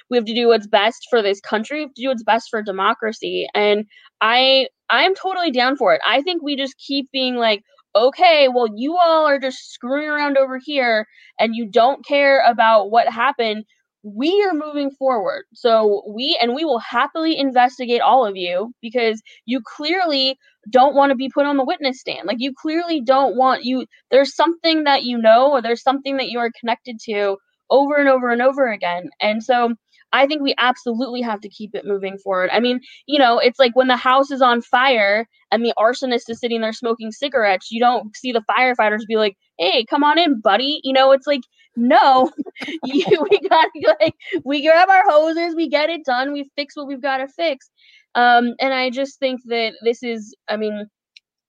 We 0.09 0.17
have 0.17 0.25
to 0.25 0.33
do 0.33 0.47
what's 0.47 0.67
best 0.67 1.07
for 1.09 1.21
this 1.21 1.41
country. 1.41 1.79
We 1.79 1.83
have 1.83 1.93
to 1.95 2.01
do 2.03 2.07
what's 2.09 2.23
best 2.23 2.47
for 2.49 2.61
democracy. 2.61 3.47
And 3.53 3.85
I 4.21 4.67
I'm 4.89 5.15
totally 5.15 5.51
down 5.51 5.75
for 5.75 5.93
it. 5.93 6.01
I 6.07 6.21
think 6.21 6.41
we 6.41 6.55
just 6.55 6.77
keep 6.77 7.09
being 7.11 7.35
like, 7.35 7.63
okay, 7.95 8.47
well, 8.47 8.67
you 8.75 8.97
all 8.97 9.25
are 9.27 9.39
just 9.39 9.71
screwing 9.71 10.09
around 10.09 10.37
over 10.37 10.59
here 10.63 11.05
and 11.39 11.55
you 11.55 11.69
don't 11.69 12.05
care 12.05 12.43
about 12.45 12.91
what 12.91 13.07
happened. 13.07 13.65
We 14.03 14.43
are 14.43 14.53
moving 14.53 14.91
forward. 14.91 15.45
So 15.53 16.03
we, 16.09 16.37
and 16.41 16.53
we 16.53 16.65
will 16.65 16.79
happily 16.79 17.37
investigate 17.37 18.01
all 18.01 18.25
of 18.25 18.35
you 18.35 18.73
because 18.81 19.21
you 19.45 19.61
clearly 19.65 20.37
don't 20.69 20.95
want 20.95 21.11
to 21.11 21.15
be 21.15 21.29
put 21.29 21.45
on 21.45 21.57
the 21.57 21.63
witness 21.65 21.99
stand. 21.99 22.27
Like 22.27 22.37
you 22.39 22.53
clearly 22.53 23.01
don't 23.01 23.37
want 23.37 23.63
you, 23.63 23.85
there's 24.11 24.35
something 24.35 24.83
that 24.83 25.03
you 25.03 25.17
know 25.17 25.51
or 25.51 25.61
there's 25.61 25.83
something 25.83 26.17
that 26.17 26.29
you 26.29 26.39
are 26.39 26.51
connected 26.59 26.99
to 27.05 27.37
over 27.69 27.95
and 27.95 28.09
over 28.09 28.29
and 28.29 28.41
over 28.41 28.69
again. 28.71 29.09
And 29.21 29.41
so 29.43 29.73
I 30.13 30.27
think 30.27 30.41
we 30.41 30.55
absolutely 30.59 31.21
have 31.21 31.41
to 31.41 31.49
keep 31.49 31.75
it 31.75 31.85
moving 31.85 32.17
forward. 32.17 32.49
I 32.53 32.59
mean, 32.59 32.79
you 33.07 33.19
know, 33.19 33.39
it's 33.39 33.59
like 33.59 33.75
when 33.75 33.87
the 33.87 33.97
house 33.97 34.31
is 34.31 34.41
on 34.41 34.61
fire 34.61 35.27
and 35.51 35.65
the 35.65 35.73
arsonist 35.77 36.29
is 36.29 36.39
sitting 36.39 36.61
there 36.61 36.71
smoking 36.71 37.11
cigarettes, 37.11 37.71
you 37.71 37.79
don't 37.79 38.15
see 38.15 38.31
the 38.31 38.43
firefighters 38.49 39.05
be 39.07 39.17
like, 39.17 39.35
"Hey, 39.57 39.85
come 39.89 40.03
on 40.03 40.19
in, 40.19 40.39
buddy." 40.39 40.79
You 40.83 40.93
know, 40.93 41.11
it's 41.11 41.27
like, 41.27 41.41
no, 41.75 42.31
you, 42.85 43.05
we 43.29 43.39
got 43.49 43.67
to 43.75 43.95
like 43.99 44.15
we 44.45 44.63
grab 44.63 44.89
our 44.89 45.03
hoses, 45.09 45.55
we 45.55 45.67
get 45.67 45.89
it 45.89 46.05
done, 46.05 46.31
we 46.31 46.49
fix 46.55 46.75
what 46.77 46.87
we've 46.87 47.01
got 47.01 47.17
to 47.17 47.27
fix. 47.27 47.69
Um, 48.15 48.53
and 48.59 48.73
I 48.73 48.91
just 48.91 49.19
think 49.19 49.41
that 49.45 49.73
this 49.83 50.03
is, 50.03 50.35
I 50.47 50.57
mean, 50.57 50.87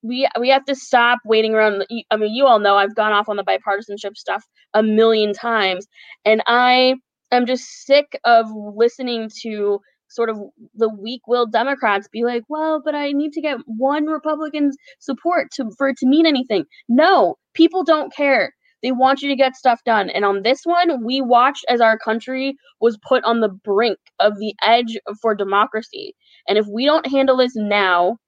we 0.03 0.29
we 0.41 0.49
have 0.51 0.65
to 0.67 0.75
stop 0.75 1.19
waiting 1.25 1.55
around. 1.55 1.85
I 2.11 2.17
mean, 2.17 2.35
you 2.35 2.47
all 2.47 2.59
know 2.61 2.77
I've 2.77 2.95
gone 2.95 3.13
off 3.13 3.29
on 3.29 3.37
the 3.37 3.45
bipartisanship 3.45 4.17
stuff 4.17 4.45
a 4.75 4.83
million 4.83 5.33
times, 5.35 5.87
and 6.25 6.43
I 6.47 6.97
I'm 7.35 7.47
just 7.47 7.65
sick 7.85 8.19
of 8.25 8.47
listening 8.77 9.31
to 9.43 9.81
sort 10.09 10.31
of 10.31 10.39
the 10.75 10.89
weak-willed 10.89 11.53
Democrats 11.53 12.09
be 12.09 12.25
like, 12.25 12.45
"Well, 12.49 12.81
but 12.85 12.95
I 12.95 13.13
need 13.13 13.33
to 13.33 13.41
get 13.41 13.59
one 13.67 14.07
Republican's 14.07 14.77
support 15.01 15.49
to 15.57 15.71
for 15.77 15.89
it 15.89 15.97
to 15.99 16.07
mean 16.07 16.27
anything." 16.27 16.65
No, 16.89 17.37
people 17.55 17.85
don't 17.85 18.15
care. 18.15 18.53
They 18.83 18.93
want 18.93 19.23
you 19.23 19.31
to 19.31 19.37
get 19.37 19.57
stuff 19.57 19.81
done. 19.85 20.11
And 20.11 20.27
on 20.27 20.43
this 20.43 20.61
one, 20.65 21.05
we 21.05 21.23
watched 21.23 21.65
as 21.69 21.81
our 21.81 21.99
country 21.99 22.55
was 22.81 22.99
put 23.09 23.25
on 23.25 23.41
the 23.41 23.49
brink 23.49 23.99
of 24.21 24.39
the 24.39 24.55
edge 24.63 24.99
for 25.23 25.35
democracy. 25.35 26.15
And 26.49 26.59
if 26.59 26.67
we 26.71 26.85
don't 26.85 27.07
handle 27.07 27.39
this 27.39 27.57
now, 27.57 28.19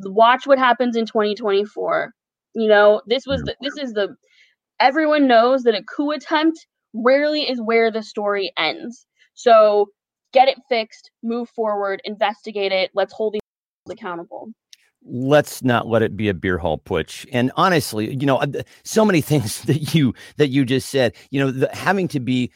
watch 0.00 0.46
what 0.46 0.58
happens 0.58 0.94
in 0.94 1.06
2024. 1.06 2.12
You 2.54 2.68
know, 2.68 3.00
this 3.06 3.26
was 3.26 3.42
the, 3.42 3.56
this 3.62 3.76
is 3.78 3.94
the 3.94 4.14
everyone 4.78 5.26
knows 5.26 5.62
that 5.62 5.74
a 5.74 5.82
coup 5.82 6.10
attempt 6.10 6.66
rarely 6.94 7.42
is 7.42 7.60
where 7.60 7.90
the 7.90 8.02
story 8.02 8.52
ends. 8.56 9.06
So 9.34 9.88
get 10.32 10.48
it 10.48 10.58
fixed, 10.68 11.10
move 11.22 11.48
forward, 11.50 12.00
investigate 12.04 12.72
it. 12.72 12.90
Let's 12.94 13.12
hold 13.12 13.34
these 13.34 13.40
accountable. 13.90 14.48
Let's 15.06 15.62
not 15.62 15.86
let 15.86 16.02
it 16.02 16.16
be 16.16 16.28
a 16.28 16.34
beer 16.34 16.56
hall 16.56 16.78
putsch. 16.78 17.26
And 17.30 17.52
honestly, 17.56 18.14
you 18.14 18.26
know, 18.26 18.38
uh, 18.38 18.62
so 18.84 19.04
many 19.04 19.20
things 19.22 19.62
that 19.62 19.94
you 19.94 20.14
that 20.36 20.48
you 20.48 20.64
just 20.64 20.88
said, 20.88 21.14
you 21.30 21.40
know, 21.40 21.50
the, 21.50 21.68
having 21.74 22.08
to 22.08 22.20
be 22.20 22.50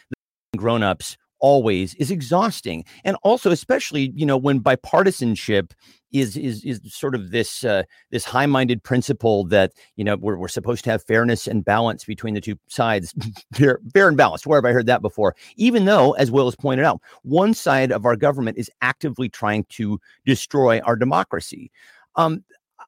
grown-ups 0.57 1.19
always 1.41 1.95
is 1.95 2.11
exhausting. 2.11 2.85
And 3.05 3.17
also 3.23 3.51
especially 3.51 4.13
you 4.15 4.27
know 4.27 4.37
when 4.37 4.61
bipartisanship 4.61 5.73
is 6.13 6.37
is 6.37 6.65
is 6.65 6.81
sort 6.87 7.15
of 7.15 7.31
this 7.31 7.65
uh, 7.65 7.83
this 8.11 8.25
high-minded 8.25 8.83
principle 8.83 9.45
that 9.45 9.73
you 9.97 10.05
know 10.05 10.17
we're, 10.17 10.37
we're 10.37 10.49
supposed 10.49 10.85
to 10.85 10.91
have 10.91 11.05
fairness 11.05 11.47
and 11.47 11.65
balance 11.65 12.05
between 12.05 12.35
the 12.35 12.41
two 12.41 12.59
sides 12.69 13.15
fair, 13.55 13.81
fair 13.93 14.09
and 14.09 14.17
balanced 14.17 14.47
where 14.47 14.59
have 14.59 14.65
i 14.65 14.73
heard 14.73 14.87
that 14.87 15.03
before? 15.03 15.35
Even 15.57 15.85
though 15.85 16.13
as 16.13 16.31
will 16.31 16.47
has 16.47 16.57
pointed 16.57 16.85
out 16.85 17.01
one 17.23 17.55
side 17.55 17.93
of 17.93 18.07
our 18.07 18.17
government 18.17 18.59
is 18.59 18.71
actively 18.81 19.29
trying 19.29 19.65
to 19.71 20.01
destroy 20.25 20.81
our 20.81 20.97
democracy. 20.97 21.71
Um, 22.17 22.43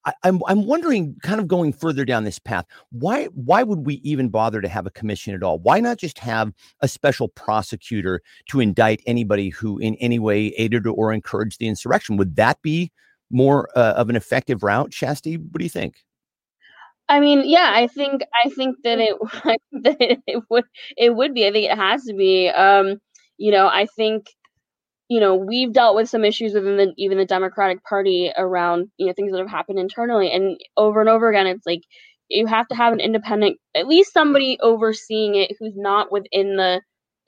I, 0.05 0.13
am 0.25 0.37
I'm, 0.37 0.43
I'm 0.49 0.67
wondering, 0.67 1.17
kind 1.23 1.41
of 1.41 1.49
going 1.49 1.73
further 1.73 2.05
down 2.05 2.25
this 2.25 2.39
path, 2.39 2.67
why 2.91 3.27
why 3.27 3.63
would 3.63 3.87
we 3.87 3.97
even 3.97 4.29
bother 4.29 4.61
to 4.61 4.69
have 4.69 4.87
a 4.87 4.91
commission 4.91 5.35
at 5.35 5.43
all? 5.43 5.59
Why 5.59 5.81
not 5.81 5.99
just 5.99 6.19
have 6.19 6.53
a 6.81 6.89
special 6.89 7.29
prosecutor 7.29 8.23
to 8.51 8.61
indict 8.61 9.03
anybody 9.07 9.51
who 9.51 9.79
in 9.79 9.95
any 9.97 10.19
way 10.19 10.49
aided 10.57 10.87
or 10.87 11.13
encouraged 11.13 11.61
the 11.61 11.69
insurrection? 11.69 12.17
Would 12.17 12.37
that 12.37 12.61
be 12.63 12.91
more 13.31 13.69
uh, 13.77 13.95
of 13.97 14.11
an 14.11 14.17
effective 14.17 14.63
route, 14.63 14.91
Shasti? 14.91 15.39
What 15.39 15.59
do 15.59 15.65
you 15.65 15.71
think? 15.71 15.97
I 17.09 17.19
mean, 17.19 17.43
yeah, 17.45 17.73
I 17.75 17.87
think 17.89 18.23
I 18.45 18.49
think 18.51 18.77
that 18.85 18.99
it 19.01 19.17
that 19.73 19.97
it 20.27 20.43
would 20.49 20.65
it 20.97 21.11
would 21.11 21.35
be. 21.35 21.47
I 21.47 21.53
think 21.53 21.71
it 21.71 21.77
has 21.77 22.05
to 22.05 22.15
be. 22.15 22.49
Um, 22.49 23.01
you 23.37 23.51
know, 23.51 23.69
I 23.69 23.87
think 23.87 24.27
you 25.11 25.21
know 25.21 25.37
we've 25.37 25.75
dealt 25.75 25.97
with 25.97 26.09
some 26.09 26.25
issues 26.25 26.55
within 26.55 26.79
the 26.79 26.95
even 26.99 27.19
the 27.19 27.27
democratic 27.27 27.85
party 27.85 28.33
around 28.39 28.89
you 28.99 29.07
know 29.07 29.15
things 29.15 29.33
that 29.33 29.41
have 29.41 29.51
happened 29.51 29.81
internally. 29.81 30.33
And 30.33 30.59
over 30.79 31.01
and 31.01 31.11
over 31.11 31.29
again 31.31 31.49
it's 31.49 31.67
like 31.67 31.83
you 32.31 32.47
have 32.47 32.69
to 32.69 32.77
have 32.77 32.95
an 32.95 33.01
independent 33.01 33.59
at 33.77 33.89
least 33.89 34.15
somebody 34.15 34.59
overseeing 34.63 35.37
it 35.37 35.53
who's 35.61 35.75
not 35.77 36.13
within 36.13 36.57
the 36.57 36.81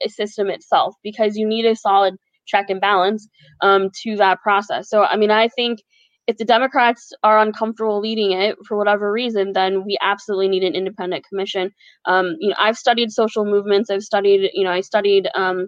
system 0.07 0.49
itself 0.49 0.95
because 1.03 1.37
you 1.37 1.47
need 1.47 1.65
a 1.65 1.75
solid 1.75 2.15
check 2.47 2.67
and 2.69 2.81
balance 2.81 3.29
um, 3.61 3.89
to 4.03 4.15
that 4.17 4.39
process. 4.41 4.89
So 4.89 5.03
i 5.03 5.15
mean 5.17 5.31
i 5.31 5.47
think 5.49 5.79
if 6.27 6.37
the 6.37 6.45
democrats 6.45 7.11
are 7.23 7.39
uncomfortable 7.39 7.99
leading 8.01 8.31
it 8.33 8.55
for 8.67 8.77
whatever 8.77 9.11
reason 9.11 9.53
then 9.53 9.83
we 9.85 9.97
absolutely 10.01 10.47
need 10.49 10.63
an 10.63 10.75
independent 10.75 11.25
commission. 11.29 11.71
Um, 12.05 12.35
you 12.39 12.49
know 12.49 12.55
i've 12.59 12.77
studied 12.77 13.11
social 13.11 13.45
movements. 13.45 13.89
I've 13.89 14.03
studied 14.03 14.49
you 14.53 14.63
know 14.63 14.71
i 14.71 14.81
studied 14.81 15.29
um, 15.35 15.67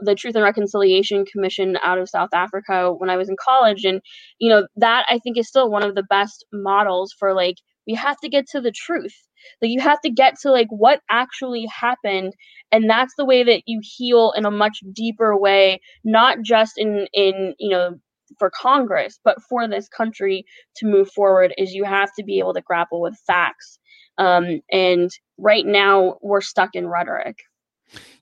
the 0.00 0.14
Truth 0.14 0.34
and 0.34 0.44
Reconciliation 0.44 1.24
Commission 1.24 1.76
out 1.82 1.98
of 1.98 2.08
South 2.08 2.30
Africa 2.32 2.92
when 2.92 3.10
I 3.10 3.16
was 3.16 3.28
in 3.28 3.36
college. 3.42 3.84
And, 3.84 4.00
you 4.38 4.48
know, 4.48 4.66
that 4.76 5.06
I 5.08 5.18
think 5.18 5.38
is 5.38 5.48
still 5.48 5.70
one 5.70 5.82
of 5.82 5.94
the 5.94 6.02
best 6.02 6.44
models 6.52 7.14
for 7.18 7.34
like, 7.34 7.56
we 7.86 7.94
have 7.94 8.18
to 8.20 8.28
get 8.28 8.46
to 8.48 8.60
the 8.60 8.72
truth. 8.72 9.14
Like, 9.62 9.70
you 9.70 9.80
have 9.80 10.00
to 10.02 10.10
get 10.10 10.34
to 10.42 10.50
like 10.50 10.68
what 10.70 11.00
actually 11.10 11.66
happened. 11.66 12.34
And 12.70 12.88
that's 12.88 13.14
the 13.16 13.24
way 13.24 13.42
that 13.42 13.62
you 13.66 13.80
heal 13.82 14.32
in 14.36 14.44
a 14.44 14.50
much 14.50 14.80
deeper 14.92 15.36
way, 15.36 15.80
not 16.04 16.38
just 16.42 16.74
in, 16.76 17.06
in, 17.12 17.54
you 17.58 17.70
know, 17.70 17.98
for 18.38 18.50
Congress, 18.50 19.18
but 19.24 19.42
for 19.48 19.66
this 19.66 19.88
country 19.88 20.44
to 20.76 20.86
move 20.86 21.10
forward, 21.10 21.52
is 21.58 21.72
you 21.72 21.84
have 21.84 22.10
to 22.16 22.24
be 22.24 22.38
able 22.38 22.54
to 22.54 22.60
grapple 22.60 23.00
with 23.00 23.18
facts. 23.26 23.78
Um, 24.18 24.60
and 24.70 25.10
right 25.38 25.66
now, 25.66 26.18
we're 26.22 26.42
stuck 26.42 26.70
in 26.74 26.86
rhetoric. 26.86 27.38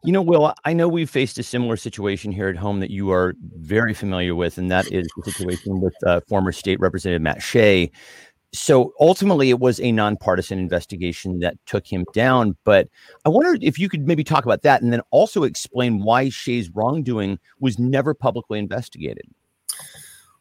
You 0.05 0.13
know, 0.13 0.23
Will, 0.23 0.55
I 0.65 0.73
know 0.73 0.89
we've 0.89 1.11
faced 1.11 1.39
a 1.39 1.43
similar 1.43 1.77
situation 1.77 2.31
here 2.31 2.49
at 2.49 2.57
home 2.57 2.81
that 2.81 2.91
you 2.91 3.11
are 3.11 3.35
very 3.57 3.95
familiar 3.95 4.35
with, 4.35 4.59
and 4.59 4.71
that 4.71 4.91
is 4.93 5.09
the 5.17 5.31
situation 5.31 5.81
with 5.81 5.95
uh, 6.07 6.21
former 6.29 6.53
state 6.53 6.79
representative 6.81 7.23
Matt 7.23 7.43
Shea. 7.43 7.91
So 8.55 8.95
ultimately, 9.01 9.51
it 9.51 9.59
was 9.59 9.79
a 9.81 9.93
nonpartisan 9.93 10.59
investigation 10.59 11.41
that 11.41 11.57
took 11.67 11.87
him 11.87 12.05
down. 12.15 12.57
But 12.65 12.89
I 13.25 13.29
wonder 13.29 13.59
if 13.61 13.79
you 13.79 13.89
could 13.89 14.07
maybe 14.07 14.25
talk 14.25 14.45
about 14.45 14.63
that 14.63 14.81
and 14.83 14.93
then 14.93 15.03
also 15.11 15.43
explain 15.43 16.03
why 16.03 16.31
Shea's 16.31 16.71
wrongdoing 16.71 17.39
was 17.61 17.79
never 17.79 18.15
publicly 18.15 18.59
investigated. 18.59 19.27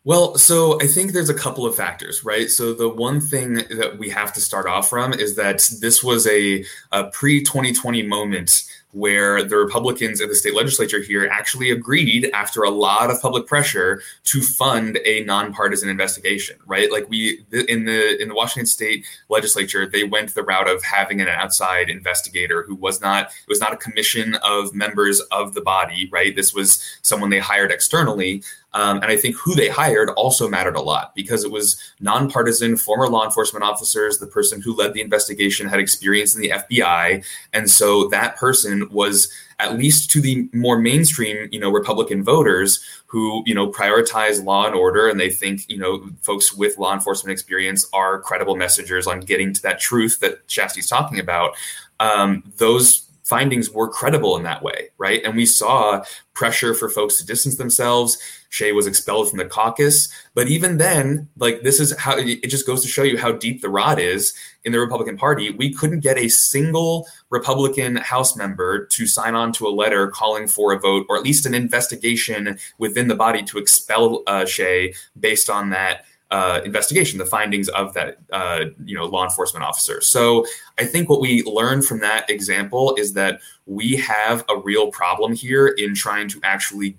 Well, 0.07 0.37
so 0.37 0.79
I 0.81 0.87
think 0.87 1.11
there's 1.11 1.29
a 1.29 1.33
couple 1.33 1.65
of 1.65 1.75
factors, 1.75 2.23
right? 2.23 2.49
So 2.49 2.73
the 2.73 2.87
one 2.87 3.19
thing 3.19 3.55
that 3.55 3.97
we 3.99 4.09
have 4.09 4.31
to 4.35 4.39
start 4.39 4.65
off 4.65 4.89
from 4.89 5.11
is 5.11 5.35
that 5.35 5.69
this 5.81 6.01
was 6.01 6.25
a, 6.27 6.63
a 6.93 7.09
pre 7.11 7.43
2020 7.43 8.03
moment 8.03 8.66
where 8.91 9.43
the 9.43 9.57
Republicans 9.57 10.21
in 10.21 10.29
the 10.29 10.35
state 10.35 10.55
legislature 10.55 11.01
here 11.01 11.27
actually 11.31 11.71
agreed, 11.71 12.29
after 12.33 12.63
a 12.63 12.69
lot 12.69 13.11
of 13.11 13.21
public 13.21 13.45
pressure, 13.45 14.01
to 14.23 14.41
fund 14.41 14.99
a 15.05 15.23
nonpartisan 15.23 15.89
investigation. 15.89 16.57
Right, 16.65 16.91
like 16.91 17.09
we 17.09 17.45
in 17.51 17.85
the 17.85 18.21
in 18.21 18.29
the 18.29 18.35
Washington 18.35 18.65
state 18.65 19.05
legislature, 19.29 19.85
they 19.85 20.03
went 20.03 20.33
the 20.33 20.43
route 20.43 20.69
of 20.69 20.83
having 20.83 21.21
an 21.21 21.27
outside 21.27 21.89
investigator 21.89 22.63
who 22.63 22.75
was 22.75 23.01
not 23.01 23.27
it 23.27 23.49
was 23.49 23.59
not 23.59 23.73
a 23.73 23.77
commission 23.77 24.35
of 24.35 24.73
members 24.73 25.19
of 25.31 25.53
the 25.53 25.61
body. 25.61 26.09
Right, 26.11 26.35
this 26.35 26.53
was 26.53 26.81
someone 27.01 27.29
they 27.29 27.39
hired 27.39 27.71
externally 27.71 28.43
Um, 28.77 28.97
and 28.97 29.05
I 29.05 29.17
think 29.17 29.35
who 29.35 29.55
they 29.55 29.69
hired 29.69 30.11
also 30.11 30.47
mattered 30.47 30.75
a 30.75 30.81
lot 30.81 31.15
because 31.15 31.43
it 31.43 31.51
was 31.51 31.81
nonpartisan 31.99 32.77
former 32.77 33.07
law 33.07 33.25
enforcement 33.25 33.65
officers. 33.65 34.19
The 34.19 34.27
person 34.27 34.61
who 34.61 34.75
led 34.75 34.93
the 34.93 35.01
investigation 35.01 35.67
had 35.67 35.79
experience 35.79 36.35
in 36.35 36.41
the 36.41 36.49
FBI. 36.51 37.25
And 37.53 37.71
so 37.71 38.07
that 38.09 38.35
person 38.35 38.87
was 38.91 39.31
at 39.57 39.79
least 39.79 40.11
to 40.11 40.21
the 40.21 40.47
more 40.53 40.77
mainstream, 40.77 41.49
you 41.51 41.59
know, 41.59 41.71
Republican 41.71 42.23
voters 42.23 42.79
who, 43.07 43.41
you 43.47 43.55
know, 43.55 43.71
prioritize 43.71 44.43
law 44.43 44.67
and 44.67 44.75
order 44.75 45.09
and 45.09 45.19
they 45.19 45.31
think, 45.31 45.67
you 45.67 45.79
know, 45.79 46.07
folks 46.21 46.53
with 46.53 46.77
law 46.77 46.93
enforcement 46.93 47.31
experience 47.31 47.89
are 47.93 48.21
credible 48.21 48.55
messengers 48.55 49.07
on 49.07 49.21
getting 49.21 49.53
to 49.53 49.61
that 49.63 49.79
truth 49.79 50.19
that 50.19 50.47
Shasti's 50.47 50.87
talking 50.87 51.19
about. 51.19 51.55
Um, 51.99 52.43
those 52.57 53.06
findings 53.27 53.69
were 53.69 53.89
credible 53.89 54.37
in 54.37 54.43
that 54.43 54.63
way, 54.63 54.89
right? 54.97 55.21
And 55.23 55.35
we 55.35 55.45
saw 55.45 56.03
pressure 56.33 56.73
for 56.73 56.89
folks 56.89 57.17
to 57.17 57.25
distance 57.25 57.57
themselves. 57.57 58.17
Shea 58.49 58.71
was 58.71 58.87
expelled 58.87 59.29
from 59.29 59.39
the 59.39 59.45
caucus. 59.45 60.09
But 60.33 60.47
even 60.47 60.77
then, 60.77 61.27
like 61.37 61.63
this 61.63 61.79
is 61.79 61.97
how 61.97 62.17
it 62.17 62.47
just 62.47 62.67
goes 62.67 62.81
to 62.83 62.87
show 62.87 63.03
you 63.03 63.17
how 63.17 63.31
deep 63.33 63.61
the 63.61 63.69
rot 63.69 63.99
is 63.99 64.33
in 64.63 64.71
the 64.71 64.79
Republican 64.79 65.17
Party. 65.17 65.49
We 65.49 65.73
couldn't 65.73 66.01
get 66.01 66.17
a 66.17 66.29
single 66.29 67.07
Republican 67.29 67.97
House 67.97 68.37
member 68.37 68.85
to 68.85 69.07
sign 69.07 69.35
on 69.35 69.51
to 69.53 69.67
a 69.67 69.69
letter 69.69 70.07
calling 70.07 70.47
for 70.47 70.71
a 70.73 70.79
vote 70.79 71.05
or 71.09 71.17
at 71.17 71.23
least 71.23 71.45
an 71.45 71.53
investigation 71.53 72.57
within 72.77 73.07
the 73.07 73.15
body 73.15 73.43
to 73.43 73.57
expel 73.57 74.23
uh, 74.27 74.45
Shea 74.45 74.93
based 75.19 75.49
on 75.49 75.71
that 75.71 76.05
uh, 76.31 76.61
investigation, 76.65 77.17
the 77.17 77.25
findings 77.25 77.69
of 77.69 77.93
that 77.93 78.17
uh, 78.31 78.65
you 78.83 78.95
know 78.95 79.05
law 79.05 79.23
enforcement 79.23 79.63
officer. 79.63 80.01
So 80.01 80.45
I 80.77 80.85
think 80.85 81.09
what 81.09 81.21
we 81.21 81.43
learned 81.43 81.85
from 81.85 81.99
that 82.01 82.29
example 82.29 82.95
is 82.97 83.13
that 83.13 83.39
we 83.65 83.95
have 83.97 84.43
a 84.49 84.57
real 84.57 84.91
problem 84.91 85.33
here 85.33 85.67
in 85.67 85.95
trying 85.95 86.27
to 86.29 86.39
actually 86.43 86.97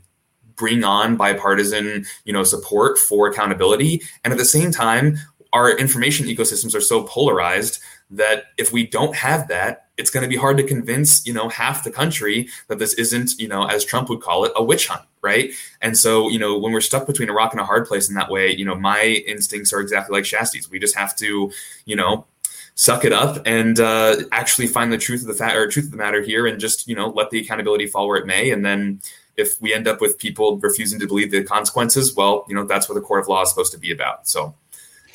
bring 0.57 0.83
on 0.83 1.17
bipartisan 1.17 2.05
you 2.25 2.33
know 2.33 2.43
support 2.43 2.99
for 2.99 3.29
accountability, 3.29 4.03
and 4.25 4.33
at 4.33 4.39
the 4.39 4.45
same 4.45 4.71
time, 4.71 5.17
our 5.53 5.77
information 5.77 6.27
ecosystems 6.27 6.75
are 6.75 6.81
so 6.81 7.03
polarized 7.05 7.81
that 8.11 8.45
if 8.57 8.73
we 8.73 8.87
don't 8.87 9.15
have 9.15 9.49
that 9.49 9.87
it's 9.97 10.11
going 10.11 10.23
to 10.23 10.29
be 10.29 10.37
hard 10.37 10.57
to 10.57 10.63
convince 10.63 11.27
you 11.27 11.33
know 11.33 11.49
half 11.49 11.85
the 11.85 11.91
country 11.91 12.49
that 12.69 12.79
this 12.79 12.95
isn't 12.95 13.39
you 13.39 13.49
know 13.49 13.65
as 13.67 13.85
trump 13.85 14.09
would 14.09 14.21
call 14.21 14.45
it 14.45 14.53
a 14.57 14.63
witch 14.63 14.87
hunt 14.89 15.03
right? 15.23 15.51
And 15.81 15.97
so 15.97 16.29
you 16.29 16.39
know 16.39 16.59
when 16.59 16.73
we're 16.73 16.81
stuck 16.81 17.07
between 17.07 17.29
a 17.29 17.33
rock 17.33 17.53
and 17.53 17.61
a 17.61 17.65
hard 17.65 17.87
place 17.87 18.09
in 18.09 18.15
that 18.15 18.31
way 18.31 18.55
you 18.55 18.65
know 18.65 18.75
my 18.75 19.23
instincts 19.27 19.73
are 19.73 19.81
exactly 19.81 20.17
like 20.17 20.25
Shasti's 20.25 20.71
we 20.71 20.79
just 20.79 20.97
have 20.97 21.15
to 21.17 21.51
you 21.85 21.97
know 21.97 22.27
suck 22.75 23.05
it 23.05 23.13
up 23.13 23.43
and 23.45 23.81
uh, 23.81 24.17
actually 24.31 24.69
find 24.69 24.93
the 24.93 24.99
truth 24.99 25.23
of 25.23 25.27
the 25.27 25.35
fact 25.35 25.57
or 25.57 25.67
truth 25.67 25.87
of 25.87 25.91
the 25.91 25.97
matter 25.97 26.23
here 26.23 26.47
and 26.47 26.61
just 26.61 26.87
you 26.87 26.95
know 26.95 27.09
let 27.09 27.31
the 27.31 27.41
accountability 27.41 27.87
fall 27.87 28.07
where 28.07 28.19
it 28.19 28.27
may. 28.27 28.51
And 28.51 28.65
then 28.65 29.01
if 29.37 29.61
we 29.61 29.73
end 29.73 29.87
up 29.87 30.01
with 30.01 30.19
people 30.19 30.59
refusing 30.59 30.99
to 31.01 31.07
believe 31.07 31.31
the 31.31 31.45
consequences 31.45 32.15
well 32.15 32.45
you 32.49 32.55
know 32.55 32.65
that's 32.65 32.89
what 32.89 32.95
the 32.95 33.01
court 33.01 33.21
of 33.21 33.29
law 33.29 33.43
is 33.43 33.51
supposed 33.51 33.73
to 33.73 33.79
be 33.79 33.93
about. 33.93 34.29
So 34.29 34.55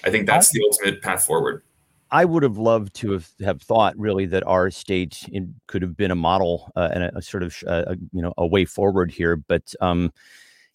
i 0.03 0.09
think 0.09 0.27
that's 0.27 0.51
the 0.51 0.61
ultimate 0.69 1.01
path 1.01 1.25
forward 1.25 1.63
I 2.13 2.25
would 2.25 2.43
have 2.43 2.59
loved 2.59 2.93
to 2.97 3.13
have, 3.13 3.27
have 3.43 3.61
thought 3.63 3.97
really 3.97 4.27
that 4.27 4.45
our 4.45 4.69
state 4.69 5.27
in, 5.31 5.55
could 5.65 5.81
have 5.81 5.97
been 5.97 6.11
a 6.11 6.15
model 6.15 6.71
uh, 6.75 6.89
and 6.93 7.03
a, 7.05 7.17
a, 7.17 7.21
sort 7.23 7.41
of 7.41 7.57
uh, 7.67 7.85
a, 7.87 7.95
you 8.13 8.21
know 8.21 8.35
a 8.37 8.45
way 8.45 8.65
forward 8.65 9.09
here. 9.09 9.35
But 9.35 9.73
um, 9.81 10.13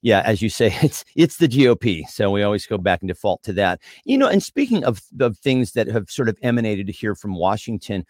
yeah, 0.02 0.20
as 0.26 0.42
you 0.42 0.50
say, 0.50 0.76
it's 0.82 1.04
it's 1.14 1.36
the 1.36 1.46
GOP, 1.46 2.08
so 2.08 2.32
we 2.32 2.42
always 2.42 2.66
go 2.66 2.76
back 2.76 3.02
and 3.02 3.08
default 3.08 3.44
to 3.44 3.52
that. 3.52 3.80
You 4.04 4.18
know, 4.18 4.26
and 4.26 4.42
speaking 4.42 4.82
of 4.82 5.00
of 5.20 5.38
things 5.38 5.72
that 5.72 5.86
have 5.86 6.10
sort 6.10 6.28
of 6.28 6.36
emanated 6.42 6.88
here 6.88 7.14
from 7.14 7.36
Washington, 7.36 8.04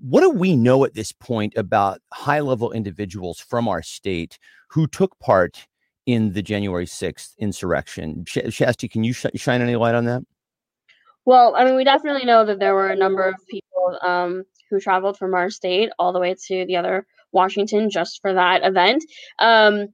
what 0.00 0.22
do 0.22 0.30
we 0.30 0.56
know 0.56 0.86
at 0.86 0.94
this 0.94 1.12
point 1.12 1.52
about 1.58 2.00
high 2.10 2.40
level 2.40 2.72
individuals 2.72 3.38
from 3.38 3.68
our 3.68 3.82
state 3.82 4.38
who 4.70 4.86
took 4.86 5.18
part 5.18 5.66
in 6.06 6.32
the 6.32 6.42
January 6.42 6.86
sixth 6.86 7.34
insurrection? 7.38 8.24
Sh- 8.26 8.38
Shasti, 8.46 8.90
can 8.90 9.04
you 9.04 9.12
sh- 9.12 9.26
shine 9.34 9.60
any 9.60 9.76
light 9.76 9.94
on 9.94 10.06
that? 10.06 10.22
Well, 11.26 11.54
I 11.56 11.64
mean, 11.64 11.76
we 11.76 11.84
definitely 11.84 12.24
know 12.24 12.44
that 12.46 12.58
there 12.60 12.74
were 12.74 12.88
a 12.88 12.96
number 12.96 13.24
of 13.24 13.34
people 13.50 13.98
um, 14.02 14.44
who 14.70 14.80
traveled 14.80 15.18
from 15.18 15.34
our 15.34 15.50
state 15.50 15.90
all 15.98 16.12
the 16.12 16.20
way 16.20 16.34
to 16.48 16.64
the 16.66 16.76
other 16.76 17.06
Washington 17.32 17.90
just 17.90 18.20
for 18.22 18.32
that 18.34 18.64
event. 18.64 19.04
Um, 19.40 19.88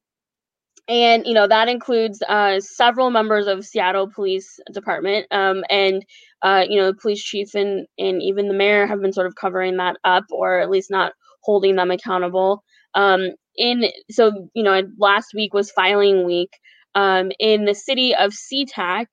and 0.89 1.27
you 1.27 1.35
know 1.35 1.47
that 1.49 1.69
includes 1.69 2.23
uh, 2.29 2.61
several 2.61 3.11
members 3.11 3.47
of 3.47 3.65
Seattle 3.65 4.11
Police 4.15 4.59
Department, 4.73 5.27
um, 5.31 5.65
and 5.71 6.05
uh, 6.43 6.65
you 6.69 6.79
know 6.81 6.89
the 6.93 6.99
police 6.99 7.23
chief 7.23 7.55
and 7.55 7.87
and 7.99 8.23
even 8.23 8.49
the 8.49 8.55
mayor 8.55 8.87
have 8.87 9.01
been 9.01 9.13
sort 9.13 9.29
of 9.29 9.37
covering 9.37 9.77
that 9.79 9.97
up, 10.05 10.25
or 10.31 10.61
at 10.61 10.71
least 10.71 10.91
not 10.91 11.13
holding 11.43 11.77
them 11.77 11.91
accountable. 11.91 12.65
Um, 12.95 13.31
in 13.57 13.85
so 14.11 14.49
you 14.55 14.65
know 14.65 14.83
last 14.99 15.29
week 15.35 15.55
was 15.55 15.71
filing 15.71 16.25
week 16.27 16.51
um, 16.97 17.33
in 17.39 17.65
the 17.65 17.75
city 17.75 18.15
of 18.15 18.33
SeaTac 18.33 19.07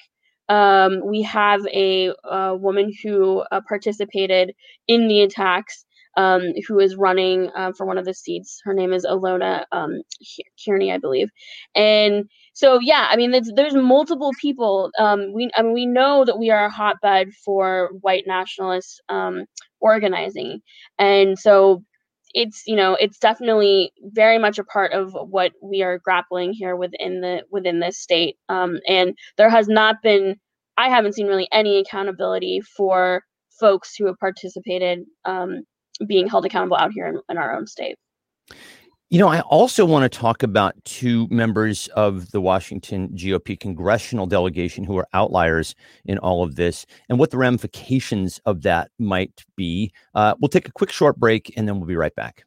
um, 0.49 1.01
we 1.05 1.21
have 1.23 1.65
a, 1.67 2.11
a 2.23 2.55
woman 2.55 2.91
who 3.03 3.43
uh, 3.51 3.61
participated 3.67 4.53
in 4.87 5.07
the 5.07 5.21
attacks 5.21 5.85
um, 6.17 6.41
who 6.67 6.79
is 6.79 6.95
running 6.95 7.49
uh, 7.55 7.71
for 7.77 7.85
one 7.85 7.97
of 7.97 8.05
the 8.05 8.13
seats. 8.13 8.59
Her 8.65 8.73
name 8.73 8.91
is 8.91 9.05
Alona 9.05 9.63
um, 9.71 10.01
Kearney, 10.65 10.91
I 10.91 10.97
believe. 10.97 11.29
And 11.75 12.25
so, 12.53 12.79
yeah, 12.81 13.07
I 13.09 13.15
mean, 13.15 13.31
there's, 13.31 13.73
multiple 13.75 14.31
people. 14.41 14.91
Um, 14.99 15.31
we, 15.33 15.49
I 15.55 15.61
mean, 15.61 15.73
we 15.73 15.85
know 15.85 16.25
that 16.25 16.37
we 16.37 16.49
are 16.49 16.65
a 16.65 16.69
hotbed 16.69 17.29
for 17.45 17.91
white 18.01 18.25
nationalist 18.27 19.01
um, 19.07 19.45
organizing, 19.79 20.59
and 20.97 21.39
so 21.39 21.83
it's 22.33 22.63
you 22.67 22.75
know 22.75 22.95
it's 22.95 23.17
definitely 23.17 23.91
very 24.01 24.37
much 24.37 24.59
a 24.59 24.63
part 24.63 24.91
of 24.91 25.13
what 25.13 25.51
we 25.61 25.81
are 25.81 25.99
grappling 25.99 26.53
here 26.53 26.75
within 26.75 27.21
the 27.21 27.43
within 27.51 27.79
this 27.79 27.97
state 27.97 28.37
um, 28.49 28.79
and 28.87 29.17
there 29.37 29.49
has 29.49 29.67
not 29.67 30.01
been 30.01 30.35
i 30.77 30.89
haven't 30.89 31.13
seen 31.13 31.27
really 31.27 31.47
any 31.51 31.79
accountability 31.79 32.61
for 32.61 33.23
folks 33.59 33.95
who 33.95 34.05
have 34.05 34.17
participated 34.19 34.99
um, 35.25 35.63
being 36.07 36.27
held 36.27 36.45
accountable 36.45 36.77
out 36.77 36.91
here 36.93 37.07
in, 37.07 37.19
in 37.29 37.37
our 37.37 37.55
own 37.55 37.67
state 37.67 37.97
you 39.11 39.17
know, 39.17 39.27
I 39.27 39.39
also 39.41 39.85
want 39.85 40.11
to 40.11 40.19
talk 40.19 40.43
about 40.43 40.75
two 40.85 41.27
members 41.31 41.87
of 41.89 42.29
the 42.29 42.39
Washington 42.39 43.09
GOP 43.15 43.59
congressional 43.59 44.27
delegation 44.27 44.83
who 44.83 44.99
are 44.99 45.07
outliers 45.13 45.73
in 46.05 46.19
all 46.19 46.43
of 46.43 46.55
this 46.55 46.85
and 47.09 47.17
what 47.17 47.31
the 47.31 47.37
ramifications 47.37 48.39
of 48.45 48.61
that 48.61 48.91
might 48.99 49.45
be. 49.55 49.91
Uh, 50.13 50.35
we'll 50.39 50.49
take 50.49 50.67
a 50.67 50.71
quick 50.71 50.91
short 50.91 51.17
break 51.17 51.51
and 51.57 51.67
then 51.67 51.79
we'll 51.79 51.87
be 51.87 51.95
right 51.95 52.13
back. 52.13 52.43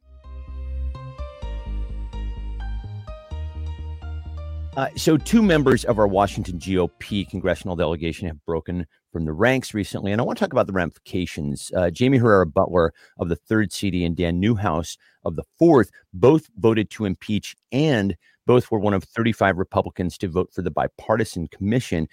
Uh, 4.76 4.88
so, 4.96 5.18
two 5.18 5.42
members 5.42 5.84
of 5.84 5.98
our 5.98 6.06
Washington 6.06 6.58
GOP 6.58 7.28
congressional 7.28 7.74
delegation 7.74 8.28
have 8.28 8.42
broken 8.46 8.86
from 9.12 9.26
the 9.26 9.32
ranks 9.32 9.74
recently, 9.74 10.10
and 10.10 10.20
I 10.20 10.24
want 10.24 10.38
to 10.38 10.44
talk 10.44 10.52
about 10.52 10.66
the 10.66 10.72
ramifications. 10.72 11.70
Uh, 11.76 11.90
Jaime 11.96 12.18
Herrera 12.18 12.46
Beutler 12.46 12.90
of 13.18 13.28
the 13.28 13.36
third 13.36 13.72
CD 13.72 14.04
and 14.04 14.16
Dan 14.16 14.40
Newhouse 14.40 14.96
of 15.24 15.36
the 15.36 15.44
fourth 15.58 15.90
both 16.14 16.48
voted 16.58 16.90
to 16.90 17.04
impeach, 17.04 17.54
and 17.70 18.16
both 18.46 18.70
were 18.70 18.78
one 18.78 18.94
of 18.94 19.04
35 19.04 19.58
Republicans 19.58 20.18
to 20.18 20.28
vote 20.28 20.52
for 20.52 20.62
the 20.62 20.70
bipartisan 20.70 21.48
commission. 21.48 22.08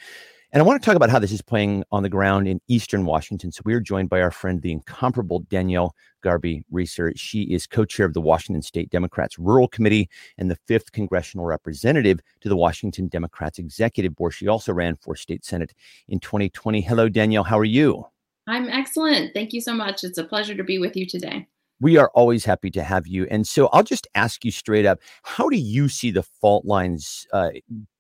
And 0.52 0.64
I 0.64 0.66
want 0.66 0.82
to 0.82 0.86
talk 0.86 0.96
about 0.96 1.12
how 1.12 1.20
this 1.20 1.32
is 1.32 1.44
playing 1.44 1.84
on 1.92 2.02
the 2.02 2.10
ground 2.10 2.48
in 2.48 2.60
Eastern 2.68 3.06
Washington. 3.06 3.52
So 3.52 3.62
we 3.66 3.74
are 3.76 3.80
joined 3.80 4.10
by 4.10 4.20
our 4.20 4.32
friend, 4.32 4.60
the 4.60 4.72
incomparable 4.72 5.42
Danielle 5.42 5.96
Garbe 6.24 6.64
Reser. 6.74 7.14
She 7.16 7.44
is 7.44 7.68
co 7.68 7.86
chair 7.86 8.08
of 8.08 8.16
the 8.16 8.22
Washington 8.22 8.64
State 8.64 8.90
Democrats 8.90 9.38
Rural 9.38 9.68
Committee 9.68 10.10
and 10.40 10.50
the 10.50 10.58
fifth 10.66 10.92
congressional 10.92 11.46
representative 11.46 12.20
to 12.42 12.50
the 12.50 12.56
Washington 12.56 13.10
Democrats 13.10 13.60
Executive 13.60 14.16
Board. 14.16 14.34
She 14.34 14.48
also 14.48 14.74
ran 14.74 14.96
for 14.96 15.16
state 15.16 15.46
senate 15.46 15.76
in 16.08 16.20
2020. 16.20 16.82
Hello, 16.82 17.10
Danielle. 17.10 17.44
How 17.44 17.60
are 17.60 17.64
you? 17.64 18.06
I'm 18.48 18.70
excellent. 18.70 19.36
Thank 19.36 19.54
you 19.54 19.62
so 19.62 19.76
much. 19.76 20.04
It's 20.04 20.18
a 20.18 20.24
pleasure 20.24 20.56
to 20.56 20.64
be 20.64 20.80
with 20.80 20.96
you 20.96 21.06
today. 21.06 21.48
We 21.82 21.98
are 21.98 22.10
always 22.14 22.46
happy 22.46 22.70
to 22.72 22.84
have 22.84 23.08
you. 23.08 23.26
And 23.32 23.48
so 23.48 23.68
I'll 23.68 23.84
just 23.84 24.08
ask 24.16 24.44
you 24.44 24.52
straight 24.52 24.86
up 24.86 25.00
how 25.24 25.48
do 25.50 25.58
you 25.58 25.88
see 25.88 26.12
the 26.12 26.24
fault 26.24 26.66
lines 26.66 27.26
uh, 27.32 27.52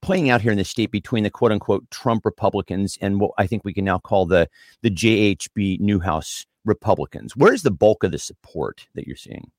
playing 0.01 0.29
out 0.29 0.41
here 0.41 0.51
in 0.51 0.57
the 0.57 0.65
state 0.65 0.91
between 0.91 1.23
the 1.23 1.29
quote 1.29 1.51
unquote 1.51 1.89
Trump 1.91 2.25
Republicans 2.25 2.97
and 3.01 3.19
what 3.19 3.31
I 3.37 3.47
think 3.47 3.63
we 3.63 3.73
can 3.73 3.85
now 3.85 3.99
call 3.99 4.25
the, 4.25 4.49
the 4.81 4.91
JHB 4.91 5.79
Newhouse 5.79 6.45
Republicans? 6.65 7.35
Where's 7.35 7.63
the 7.63 7.71
bulk 7.71 8.03
of 8.03 8.11
the 8.11 8.19
support 8.19 8.87
that 8.95 9.07
you're 9.07 9.15
seeing? 9.15 9.51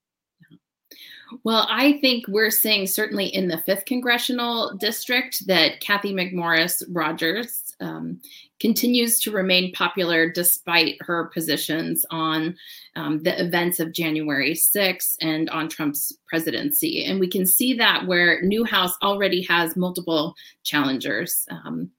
Well, 1.43 1.67
I 1.69 1.99
think 1.99 2.27
we're 2.27 2.51
seeing 2.51 2.87
certainly 2.87 3.25
in 3.25 3.47
the 3.47 3.61
fifth 3.65 3.85
congressional 3.85 4.75
district 4.77 5.47
that 5.47 5.79
Cathy 5.79 6.13
McMorris 6.13 6.83
Rodgers 6.89 7.73
um, 7.79 8.19
continues 8.59 9.19
to 9.21 9.31
remain 9.31 9.71
popular 9.73 10.29
despite 10.29 10.97
her 11.01 11.25
positions 11.33 12.05
on 12.11 12.55
um, 12.95 13.23
the 13.23 13.43
events 13.43 13.79
of 13.79 13.93
January 13.93 14.53
6th 14.53 15.15
and 15.21 15.49
on 15.49 15.67
Trump's 15.67 16.13
presidency. 16.27 17.05
And 17.05 17.19
we 17.19 17.27
can 17.27 17.45
see 17.45 17.73
that 17.75 18.05
where 18.05 18.41
Newhouse 18.43 18.93
already 19.01 19.41
has 19.43 19.75
multiple 19.75 20.35
challengers. 20.63 21.45
Um, 21.49 21.91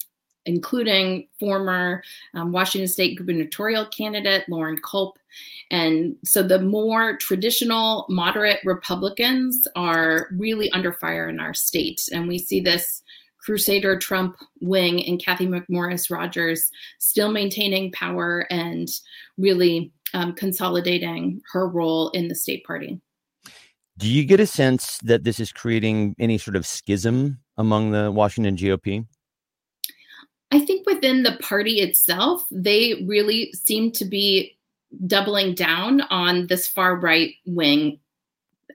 including 0.44 1.28
former 1.38 2.02
um, 2.34 2.50
Washington 2.50 2.88
State 2.88 3.16
gubernatorial 3.16 3.86
candidate 3.86 4.48
Loren 4.48 4.78
Culp. 4.82 5.16
And 5.70 6.16
so 6.24 6.42
the 6.42 6.60
more 6.60 7.16
traditional 7.16 8.06
moderate 8.08 8.60
Republicans 8.64 9.66
are 9.76 10.28
really 10.32 10.70
under 10.72 10.92
fire 10.92 11.28
in 11.28 11.40
our 11.40 11.54
state. 11.54 12.08
And 12.12 12.28
we 12.28 12.38
see 12.38 12.60
this 12.60 13.02
Crusader 13.38 13.98
Trump 13.98 14.36
wing 14.60 15.04
and 15.04 15.22
Cathy 15.22 15.46
McMorris 15.46 16.10
Rodgers 16.10 16.70
still 16.98 17.30
maintaining 17.30 17.90
power 17.92 18.46
and 18.50 18.88
really 19.36 19.92
um, 20.14 20.34
consolidating 20.34 21.40
her 21.52 21.68
role 21.68 22.10
in 22.10 22.28
the 22.28 22.34
state 22.34 22.64
party. 22.64 23.00
Do 23.98 24.08
you 24.08 24.24
get 24.24 24.40
a 24.40 24.46
sense 24.46 24.98
that 24.98 25.24
this 25.24 25.40
is 25.40 25.52
creating 25.52 26.14
any 26.18 26.38
sort 26.38 26.56
of 26.56 26.66
schism 26.66 27.38
among 27.56 27.90
the 27.90 28.10
Washington 28.10 28.56
GOP? 28.56 29.06
I 30.50 30.60
think 30.60 30.86
within 30.86 31.22
the 31.22 31.38
party 31.42 31.80
itself, 31.80 32.46
they 32.50 33.04
really 33.06 33.52
seem 33.52 33.90
to 33.92 34.04
be 34.04 34.56
doubling 35.06 35.54
down 35.54 36.02
on 36.02 36.46
this 36.46 36.66
far 36.66 36.96
right 36.96 37.34
wing 37.46 37.98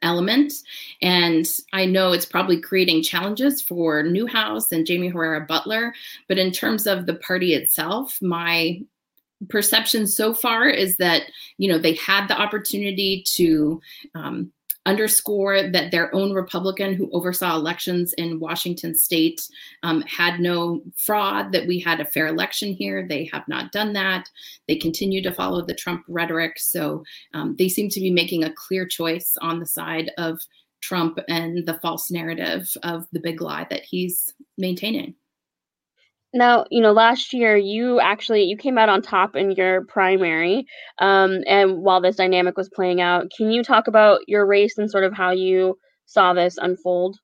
element. 0.01 0.53
And 1.01 1.45
I 1.73 1.85
know 1.85 2.11
it's 2.11 2.25
probably 2.25 2.61
creating 2.61 3.03
challenges 3.03 3.61
for 3.61 4.03
Newhouse 4.03 4.71
and 4.71 4.87
Jaime 4.87 5.09
Herrera 5.09 5.45
Beutler. 5.47 5.91
But 6.27 6.37
in 6.37 6.51
terms 6.51 6.87
of 6.87 7.05
the 7.05 7.15
party 7.15 7.53
itself, 7.53 8.19
my 8.21 8.81
perception 9.49 10.07
so 10.07 10.33
far 10.33 10.67
is 10.67 10.97
that 10.97 11.23
you 11.57 11.69
know 11.71 11.77
they 11.77 11.93
had 11.93 12.27
the 12.27 12.39
opportunity 12.39 13.23
to 13.35 13.79
um, 14.15 14.51
underscore 14.87 15.69
that 15.69 15.91
their 15.91 16.13
own 16.15 16.33
Republican 16.33 16.93
who 16.93 17.11
oversaw 17.11 17.55
elections 17.55 18.13
in 18.13 18.39
Washington 18.39 18.95
state 18.95 19.47
um, 19.83 20.01
had 20.03 20.39
no 20.39 20.81
fraud, 20.95 21.51
that 21.51 21.67
we 21.67 21.77
had 21.77 21.99
a 21.99 22.05
fair 22.05 22.27
election 22.27 22.71
here. 22.73 23.05
They 23.05 23.29
have 23.33 23.45
not 23.49 23.73
done 23.73 23.93
that. 23.93 24.29
They 24.67 24.77
continue 24.77 25.21
to 25.21 25.33
follow 25.33 25.63
the 25.63 25.75
Trump 25.75 26.05
rhetoric. 26.07 26.57
So 26.57 27.03
um, 27.33 27.55
they 27.59 27.67
seem 27.67 27.89
to 27.89 27.99
be 27.99 28.11
making 28.11 28.45
a 28.45 28.53
clear 28.53 28.87
choice 28.87 29.35
on 29.41 29.59
the 29.59 29.65
side 29.65 30.11
of 30.17 30.39
Trump 30.79 31.19
and 31.27 31.65
the 31.65 31.79
false 31.81 32.09
narrative 32.09 32.71
of 32.83 33.07
the 33.11 33.19
big 33.19 33.41
lie 33.41 33.67
that 33.69 33.83
he's 33.83 34.33
maintaining. 34.57 35.15
Now, 36.37 36.65
you 36.71 36.81
know, 36.81 36.91
last 36.93 37.33
year 37.33 37.57
you 37.57 37.99
actually 37.99 38.43
you 38.43 38.57
came 38.57 38.77
out 38.77 38.89
on 38.89 39.01
top 39.01 39.35
in 39.35 39.51
your 39.51 39.85
primary, 39.85 40.65
um, 40.99 41.43
and 41.47 41.81
while 41.83 42.01
this 42.01 42.15
dynamic 42.17 42.57
was 42.57 42.69
playing 42.69 43.01
out, 43.01 43.31
can 43.35 43.51
you 43.51 43.63
talk 43.63 43.87
about 43.87 44.21
your 44.27 44.45
race 44.45 44.77
and 44.77 44.89
sort 44.91 45.03
of 45.03 45.13
how 45.13 45.31
you 45.31 45.77
saw 46.05 46.33
this 46.33 46.57
unfold? 46.57 47.17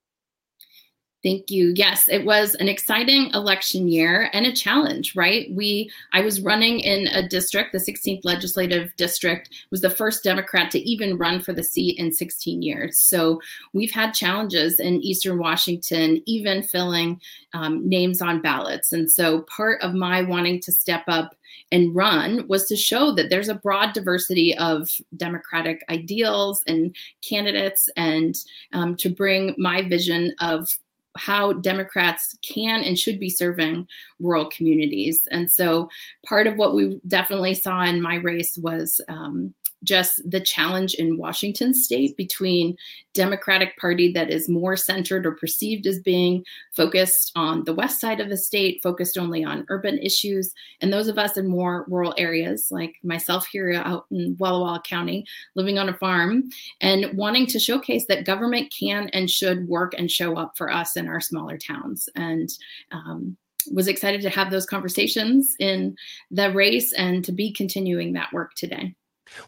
Thank 1.24 1.50
you. 1.50 1.72
Yes, 1.74 2.06
it 2.10 2.26
was 2.26 2.54
an 2.56 2.68
exciting 2.68 3.30
election 3.32 3.88
year 3.88 4.28
and 4.34 4.44
a 4.44 4.52
challenge, 4.52 5.16
right? 5.16 5.50
We 5.50 5.90
I 6.12 6.20
was 6.20 6.42
running 6.42 6.80
in 6.80 7.06
a 7.06 7.26
district, 7.26 7.72
the 7.72 7.78
16th 7.78 8.20
legislative 8.24 8.94
district 8.96 9.48
was 9.70 9.80
the 9.80 9.88
first 9.88 10.22
Democrat 10.22 10.70
to 10.72 10.80
even 10.80 11.16
run 11.16 11.40
for 11.40 11.54
the 11.54 11.64
seat 11.64 11.98
in 11.98 12.12
16 12.12 12.60
years. 12.60 12.98
So 12.98 13.40
we've 13.72 13.90
had 13.90 14.12
challenges 14.12 14.78
in 14.78 15.00
Eastern 15.00 15.38
Washington, 15.38 16.22
even 16.26 16.62
filling 16.62 17.18
um, 17.54 17.88
names 17.88 18.20
on 18.20 18.42
ballots. 18.42 18.92
And 18.92 19.10
so 19.10 19.42
part 19.42 19.80
of 19.80 19.94
my 19.94 20.20
wanting 20.20 20.60
to 20.60 20.72
step 20.72 21.04
up 21.08 21.34
and 21.72 21.94
run 21.94 22.46
was 22.48 22.66
to 22.66 22.76
show 22.76 23.12
that 23.12 23.30
there's 23.30 23.48
a 23.48 23.54
broad 23.54 23.94
diversity 23.94 24.56
of 24.58 24.90
democratic 25.16 25.84
ideals 25.88 26.62
and 26.66 26.94
candidates 27.26 27.88
and 27.96 28.36
um, 28.72 28.94
to 28.96 29.08
bring 29.08 29.54
my 29.56 29.82
vision 29.88 30.34
of 30.40 30.68
how 31.16 31.52
Democrats 31.52 32.36
can 32.42 32.82
and 32.82 32.98
should 32.98 33.20
be 33.20 33.30
serving 33.30 33.86
rural 34.18 34.46
communities. 34.46 35.28
And 35.30 35.50
so 35.50 35.88
part 36.26 36.46
of 36.46 36.56
what 36.56 36.74
we 36.74 37.00
definitely 37.06 37.54
saw 37.54 37.84
in 37.84 38.02
my 38.02 38.16
race 38.16 38.58
was 38.58 39.00
um, 39.08 39.54
just 39.84 40.20
the 40.28 40.40
challenge 40.40 40.94
in 40.94 41.18
Washington 41.18 41.74
state 41.74 42.16
between 42.16 42.76
Democratic 43.12 43.76
Party 43.78 44.12
that 44.12 44.30
is 44.30 44.48
more 44.48 44.76
centered 44.76 45.24
or 45.24 45.32
perceived 45.32 45.86
as 45.86 46.00
being 46.00 46.44
focused 46.72 47.30
on 47.36 47.62
the 47.64 47.74
west 47.74 48.00
side 48.00 48.20
of 48.20 48.28
the 48.28 48.36
state, 48.36 48.82
focused 48.82 49.16
only 49.16 49.44
on 49.44 49.66
urban 49.68 49.98
issues, 49.98 50.52
and 50.80 50.92
those 50.92 51.08
of 51.08 51.18
us 51.18 51.36
in 51.36 51.46
more 51.46 51.84
rural 51.88 52.14
areas, 52.18 52.68
like 52.70 52.96
myself 53.04 53.46
here 53.46 53.72
out 53.72 54.06
in 54.10 54.36
Walla 54.38 54.60
Walla 54.60 54.82
County, 54.84 55.24
living 55.54 55.78
on 55.78 55.88
a 55.88 55.94
farm, 55.94 56.44
and 56.80 57.16
wanting 57.16 57.46
to 57.46 57.58
showcase 57.58 58.06
that 58.06 58.24
government 58.24 58.74
can 58.76 59.08
and 59.10 59.30
should 59.30 59.68
work 59.68 59.94
and 59.96 60.10
show 60.10 60.36
up 60.36 60.56
for 60.56 60.72
us 60.72 60.96
in 60.96 61.08
our 61.08 61.20
smaller 61.20 61.58
towns. 61.58 62.08
And 62.16 62.50
um, 62.90 63.36
was 63.72 63.88
excited 63.88 64.20
to 64.22 64.30
have 64.30 64.50
those 64.50 64.66
conversations 64.66 65.54
in 65.58 65.96
the 66.30 66.52
race 66.52 66.92
and 66.92 67.24
to 67.24 67.32
be 67.32 67.52
continuing 67.52 68.12
that 68.12 68.32
work 68.32 68.54
today. 68.54 68.94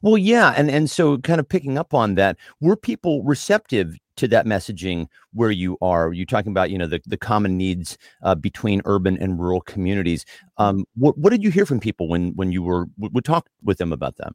Well, 0.03 0.19
yeah, 0.19 0.55
and 0.57 0.71
and 0.71 0.91
so 0.91 1.19
kind 1.19 1.41
of 1.41 1.49
picking 1.49 1.79
up 1.79 1.95
on 1.95 2.15
that, 2.17 2.37
were 2.61 2.77
people 2.77 3.23
receptive 3.23 3.97
to 4.17 4.29
that 4.29 4.47
messaging 4.47 5.07
where 5.33 5.51
you 5.51 5.77
are? 5.83 6.13
You're 6.13 6.27
talking 6.27 6.51
about 6.51 6.71
you 6.71 6.79
know 6.79 6.87
the 6.87 7.01
the 7.07 7.17
common 7.17 7.57
needs 7.57 7.99
uh, 8.23 8.35
between 8.35 8.83
urban 8.85 9.19
and 9.19 9.39
rural 9.39 9.61
communities. 9.61 10.25
Um, 10.59 10.85
what 10.95 11.17
what 11.19 11.31
did 11.31 11.43
you 11.43 11.51
hear 11.51 11.67
from 11.67 11.81
people 11.81 12.09
when 12.09 12.33
when 12.37 12.53
you 12.53 12.63
were 12.63 12.87
would 12.99 13.25
talk 13.25 13.49
with 13.63 13.79
them 13.79 13.93
about 13.93 14.17
that? 14.17 14.33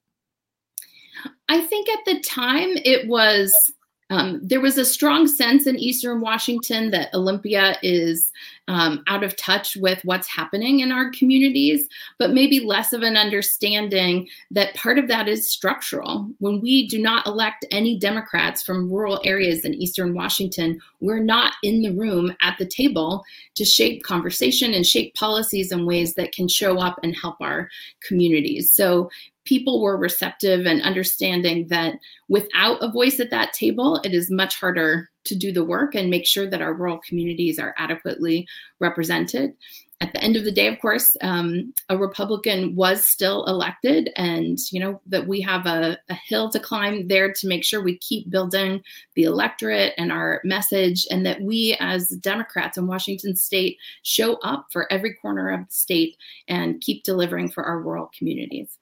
I 1.49 1.61
think 1.61 1.89
at 1.89 2.05
the 2.05 2.19
time 2.21 2.69
it 2.85 3.07
was 3.07 3.73
um, 4.11 4.41
there 4.43 4.59
was 4.59 4.77
a 4.77 4.83
strong 4.83 5.25
sense 5.25 5.65
in 5.65 5.79
Eastern 5.79 6.19
Washington 6.19 6.91
that 6.91 7.13
Olympia 7.13 7.77
is 7.81 8.29
um, 8.71 9.03
out 9.07 9.21
of 9.21 9.35
touch 9.35 9.75
with 9.75 9.99
what's 10.05 10.29
happening 10.29 10.79
in 10.79 10.93
our 10.93 11.11
communities, 11.11 11.89
but 12.17 12.31
maybe 12.31 12.61
less 12.61 12.93
of 12.93 13.01
an 13.01 13.17
understanding 13.17 14.29
that 14.49 14.73
part 14.75 14.97
of 14.97 15.09
that 15.09 15.27
is 15.27 15.51
structural. 15.51 16.29
When 16.39 16.61
we 16.61 16.87
do 16.87 16.97
not 16.97 17.27
elect 17.27 17.65
any 17.69 17.99
Democrats 17.99 18.63
from 18.63 18.89
rural 18.89 19.19
areas 19.25 19.65
in 19.65 19.73
Eastern 19.73 20.13
Washington, 20.13 20.79
we're 21.01 21.19
not 21.19 21.55
in 21.63 21.81
the 21.81 21.91
room 21.91 22.33
at 22.41 22.57
the 22.59 22.65
table 22.65 23.25
to 23.55 23.65
shape 23.65 24.03
conversation 24.03 24.73
and 24.73 24.85
shape 24.85 25.13
policies 25.15 25.73
in 25.73 25.85
ways 25.85 26.13
that 26.13 26.31
can 26.31 26.47
show 26.47 26.77
up 26.77 26.97
and 27.03 27.13
help 27.13 27.35
our 27.41 27.69
communities. 28.01 28.73
So 28.73 29.09
people 29.43 29.81
were 29.81 29.97
receptive 29.97 30.65
and 30.65 30.81
understanding 30.81 31.67
that 31.67 31.95
without 32.29 32.81
a 32.81 32.89
voice 32.89 33.19
at 33.19 33.31
that 33.31 33.51
table, 33.51 33.99
it 34.05 34.13
is 34.13 34.31
much 34.31 34.55
harder 34.55 35.10
to 35.25 35.35
do 35.35 35.51
the 35.51 35.63
work 35.63 35.95
and 35.95 36.09
make 36.09 36.25
sure 36.25 36.49
that 36.49 36.61
our 36.61 36.73
rural 36.73 36.99
communities 37.07 37.59
are 37.59 37.75
adequately 37.77 38.47
represented. 38.79 39.53
At 40.01 40.13
the 40.13 40.23
end 40.23 40.35
of 40.35 40.45
the 40.45 40.51
day, 40.51 40.65
of 40.65 40.79
course, 40.79 41.15
um, 41.21 41.75
a 41.89 41.95
Republican 41.95 42.75
was 42.75 43.05
still 43.05 43.45
elected, 43.45 44.09
and 44.15 44.57
you 44.71 44.79
know 44.79 44.99
that 45.05 45.27
we 45.27 45.41
have 45.41 45.67
a, 45.67 45.95
a 46.09 46.15
hill 46.15 46.49
to 46.49 46.59
climb 46.59 47.07
there 47.07 47.31
to 47.31 47.47
make 47.47 47.63
sure 47.63 47.83
we 47.83 47.99
keep 47.99 48.27
building 48.27 48.81
the 49.13 49.25
electorate 49.25 49.93
and 49.99 50.11
our 50.11 50.41
message, 50.43 51.05
and 51.11 51.23
that 51.27 51.39
we 51.41 51.77
as 51.79 52.07
Democrats 52.07 52.79
in 52.79 52.87
Washington 52.87 53.35
State 53.35 53.77
show 54.01 54.37
up 54.37 54.65
for 54.71 54.91
every 54.91 55.13
corner 55.13 55.51
of 55.51 55.67
the 55.67 55.73
state 55.73 56.17
and 56.47 56.81
keep 56.81 57.03
delivering 57.03 57.51
for 57.51 57.63
our 57.63 57.79
rural 57.79 58.09
communities 58.17 58.79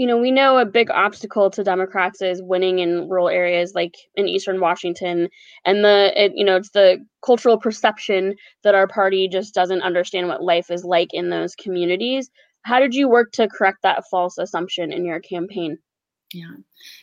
you 0.00 0.06
know, 0.06 0.16
we 0.16 0.30
know 0.30 0.56
a 0.56 0.64
big 0.64 0.90
obstacle 0.90 1.50
to 1.50 1.62
Democrats 1.62 2.22
is 2.22 2.40
winning 2.42 2.78
in 2.78 3.06
rural 3.10 3.28
areas 3.28 3.74
like 3.74 3.98
in 4.14 4.28
Eastern 4.28 4.58
Washington, 4.58 5.28
and 5.66 5.84
the 5.84 6.10
it, 6.16 6.32
you 6.34 6.42
know 6.42 6.56
it's 6.56 6.70
the 6.70 7.04
cultural 7.22 7.58
perception 7.58 8.34
that 8.62 8.74
our 8.74 8.88
party 8.88 9.28
just 9.28 9.52
doesn't 9.52 9.82
understand 9.82 10.26
what 10.26 10.42
life 10.42 10.70
is 10.70 10.84
like 10.84 11.10
in 11.12 11.28
those 11.28 11.54
communities. 11.54 12.30
How 12.62 12.80
did 12.80 12.94
you 12.94 13.10
work 13.10 13.32
to 13.32 13.46
correct 13.46 13.82
that 13.82 14.04
false 14.10 14.38
assumption 14.38 14.90
in 14.90 15.04
your 15.04 15.20
campaign? 15.20 15.76
Yeah. 16.32 16.54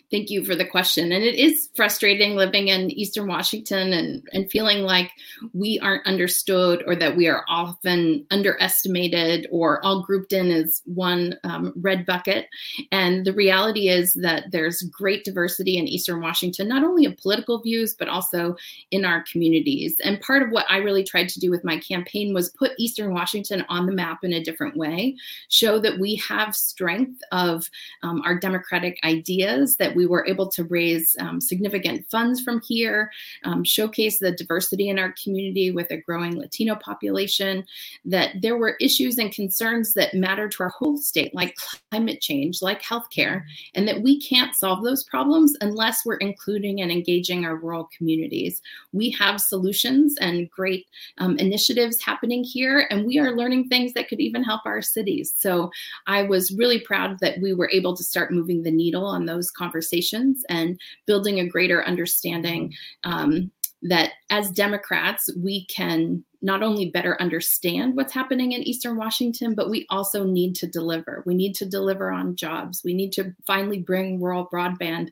Thank 0.09 0.29
you 0.29 0.45
for 0.45 0.55
the 0.55 0.65
question. 0.65 1.11
And 1.11 1.21
it 1.21 1.35
is 1.35 1.69
frustrating 1.75 2.35
living 2.35 2.69
in 2.69 2.91
Eastern 2.91 3.27
Washington 3.27 3.91
and, 3.91 4.25
and 4.31 4.49
feeling 4.49 4.83
like 4.83 5.11
we 5.53 5.79
aren't 5.79 6.07
understood 6.07 6.81
or 6.87 6.95
that 6.95 7.17
we 7.17 7.27
are 7.27 7.43
often 7.49 8.25
underestimated 8.31 9.47
or 9.51 9.83
all 9.85 10.01
grouped 10.01 10.31
in 10.31 10.49
as 10.49 10.81
one 10.85 11.35
um, 11.43 11.73
red 11.81 12.05
bucket. 12.05 12.47
And 12.93 13.25
the 13.25 13.33
reality 13.33 13.89
is 13.89 14.13
that 14.13 14.45
there's 14.51 14.81
great 14.83 15.25
diversity 15.25 15.77
in 15.77 15.89
Eastern 15.89 16.21
Washington, 16.21 16.69
not 16.69 16.85
only 16.85 17.05
of 17.05 17.17
political 17.17 17.61
views, 17.61 17.93
but 17.93 18.07
also 18.07 18.55
in 18.91 19.03
our 19.03 19.25
communities. 19.29 19.99
And 20.05 20.21
part 20.21 20.41
of 20.41 20.51
what 20.51 20.65
I 20.69 20.77
really 20.77 21.03
tried 21.03 21.27
to 21.29 21.39
do 21.41 21.51
with 21.51 21.65
my 21.65 21.79
campaign 21.79 22.33
was 22.33 22.49
put 22.51 22.71
Eastern 22.77 23.13
Washington 23.13 23.65
on 23.67 23.85
the 23.85 23.91
map 23.91 24.23
in 24.23 24.31
a 24.31 24.43
different 24.43 24.77
way, 24.77 25.17
show 25.49 25.79
that 25.79 25.99
we 25.99 26.15
have 26.15 26.55
strength 26.55 27.21
of 27.33 27.69
um, 28.03 28.21
our 28.23 28.39
democratic 28.39 28.97
ideas 29.03 29.66
that 29.75 29.95
we 29.95 30.05
were 30.05 30.25
able 30.25 30.47
to 30.51 30.63
raise 30.63 31.15
um, 31.19 31.41
significant 31.41 32.09
funds 32.09 32.41
from 32.41 32.61
here, 32.61 33.11
um, 33.43 33.63
showcase 33.63 34.19
the 34.19 34.31
diversity 34.31 34.89
in 34.89 34.97
our 34.97 35.13
community 35.21 35.71
with 35.71 35.91
a 35.91 35.97
growing 35.97 36.37
Latino 36.37 36.75
population, 36.75 37.65
that 38.05 38.31
there 38.41 38.57
were 38.57 38.77
issues 38.79 39.17
and 39.17 39.31
concerns 39.31 39.93
that 39.93 40.13
matter 40.13 40.47
to 40.47 40.63
our 40.63 40.69
whole 40.69 40.97
state, 40.97 41.35
like 41.35 41.55
climate 41.91 42.21
change, 42.21 42.61
like 42.61 42.81
healthcare, 42.81 43.43
and 43.75 43.87
that 43.87 44.01
we 44.01 44.19
can't 44.19 44.55
solve 44.55 44.83
those 44.83 45.03
problems 45.03 45.55
unless 45.61 46.05
we're 46.05 46.15
including 46.15 46.81
and 46.81 46.91
engaging 46.91 47.45
our 47.45 47.57
rural 47.57 47.89
communities. 47.95 48.61
We 48.93 49.11
have 49.11 49.41
solutions 49.41 50.15
and 50.19 50.49
great 50.49 50.87
um, 51.17 51.37
initiatives 51.37 52.01
happening 52.01 52.43
here, 52.43 52.87
and 52.89 53.05
we 53.05 53.19
are 53.19 53.35
learning 53.35 53.67
things 53.67 53.93
that 53.93 54.07
could 54.07 54.19
even 54.19 54.43
help 54.43 54.61
our 54.65 54.81
cities. 54.81 55.33
So 55.37 55.71
I 56.05 56.23
was 56.23 56.51
really 56.51 56.79
proud 56.79 57.19
that 57.19 57.39
we 57.41 57.53
were 57.53 57.69
able 57.71 57.95
to 57.95 58.03
start 58.03 58.31
moving 58.31 58.63
the 58.63 58.71
needle 58.71 59.05
on 59.05 59.25
those 59.25 59.51
conversations 59.57 60.43
and 60.49 60.79
building 61.05 61.39
a 61.39 61.47
greater 61.47 61.85
understanding 61.85 62.73
um, 63.03 63.51
that 63.83 64.11
as 64.29 64.49
Democrats, 64.51 65.29
we 65.37 65.65
can 65.65 66.23
not 66.41 66.61
only 66.61 66.89
better 66.89 67.19
understand 67.21 67.95
what's 67.95 68.13
happening 68.13 68.51
in 68.51 68.61
Eastern 68.61 68.95
Washington, 68.95 69.55
but 69.55 69.69
we 69.69 69.85
also 69.89 70.23
need 70.23 70.55
to 70.55 70.67
deliver. 70.67 71.23
We 71.25 71.33
need 71.33 71.55
to 71.55 71.65
deliver 71.65 72.11
on 72.11 72.35
jobs. 72.35 72.81
We 72.83 72.93
need 72.93 73.11
to 73.13 73.33
finally 73.45 73.79
bring 73.79 74.21
rural 74.21 74.47
broadband 74.51 75.09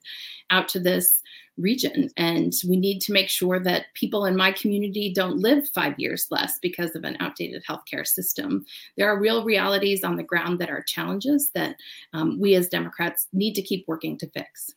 out 0.52 0.68
to 0.70 0.80
this 0.80 1.22
region. 1.58 2.10
And 2.18 2.54
we 2.68 2.78
need 2.78 3.00
to 3.02 3.14
make 3.14 3.30
sure 3.30 3.60
that 3.60 3.86
people 3.94 4.26
in 4.26 4.36
my 4.36 4.52
community 4.52 5.14
don't 5.14 5.38
live 5.38 5.68
five 5.70 5.96
years 5.98 6.28
less 6.32 6.60
because 6.62 6.96
of 6.96 7.04
an 7.04 7.18
outdated 7.20 7.64
healthcare 7.68 8.06
system. 8.06 8.66
There 8.98 9.10
are 9.10 9.20
real 9.20 9.44
realities 9.44 10.04
on 10.04 10.16
the 10.16 10.24
ground 10.24 10.60
that 10.60 10.70
are 10.70 10.84
challenges 10.84 11.52
that 11.56 11.76
um, 12.14 12.40
we 12.40 12.56
as 12.56 12.70
Democrats 12.70 13.28
need 13.34 13.54
to 13.54 13.62
keep 13.62 13.86
working 13.88 14.18
to 14.20 14.30
fix. 14.30 14.72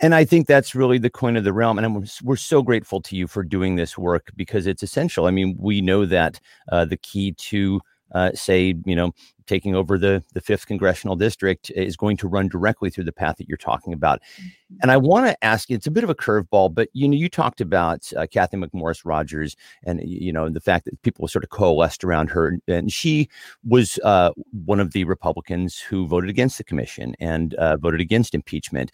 And 0.00 0.14
I 0.14 0.24
think 0.24 0.46
that's 0.46 0.74
really 0.74 0.98
the 0.98 1.08
coin 1.08 1.36
of 1.36 1.44
the 1.44 1.52
realm. 1.52 1.78
And 1.78 1.86
I'm, 1.86 2.06
we're 2.22 2.36
so 2.36 2.62
grateful 2.62 3.00
to 3.00 3.16
you 3.16 3.26
for 3.26 3.42
doing 3.42 3.76
this 3.76 3.96
work 3.96 4.30
because 4.36 4.66
it's 4.66 4.82
essential. 4.82 5.26
I 5.26 5.30
mean, 5.30 5.56
we 5.58 5.80
know 5.80 6.04
that 6.04 6.38
uh, 6.70 6.84
the 6.84 6.98
key 6.98 7.32
to, 7.32 7.80
uh, 8.12 8.32
say, 8.34 8.74
you 8.84 8.96
know, 8.96 9.12
taking 9.46 9.74
over 9.74 9.98
the 9.98 10.22
the 10.34 10.40
fifth 10.40 10.66
congressional 10.66 11.16
district 11.16 11.70
is 11.70 11.96
going 11.96 12.16
to 12.16 12.28
run 12.28 12.48
directly 12.48 12.90
through 12.90 13.04
the 13.04 13.12
path 13.12 13.36
that 13.36 13.48
you're 13.48 13.56
talking 13.56 13.92
about. 13.92 14.20
Mm-hmm. 14.20 14.76
And 14.82 14.90
I 14.90 14.96
want 14.96 15.26
to 15.26 15.44
ask 15.44 15.70
you, 15.70 15.76
it's 15.76 15.86
a 15.86 15.90
bit 15.90 16.04
of 16.04 16.10
a 16.10 16.14
curveball, 16.14 16.74
but 16.74 16.88
you 16.92 17.08
know, 17.08 17.16
you 17.16 17.28
talked 17.28 17.60
about 17.60 18.10
uh, 18.16 18.26
Cathy 18.30 18.56
McMorris 18.56 19.02
Rodgers, 19.04 19.56
and 19.84 20.00
you 20.04 20.32
know 20.32 20.48
the 20.48 20.60
fact 20.60 20.84
that 20.86 21.00
people 21.02 21.26
sort 21.28 21.44
of 21.44 21.50
coalesced 21.50 22.04
around 22.04 22.30
her, 22.30 22.58
and 22.68 22.92
she 22.92 23.28
was 23.64 23.98
uh, 24.04 24.30
one 24.64 24.80
of 24.80 24.92
the 24.92 25.04
Republicans 25.04 25.78
who 25.78 26.06
voted 26.06 26.30
against 26.30 26.58
the 26.58 26.64
commission 26.64 27.14
and 27.20 27.54
uh, 27.54 27.76
voted 27.76 28.00
against 28.00 28.34
impeachment. 28.34 28.90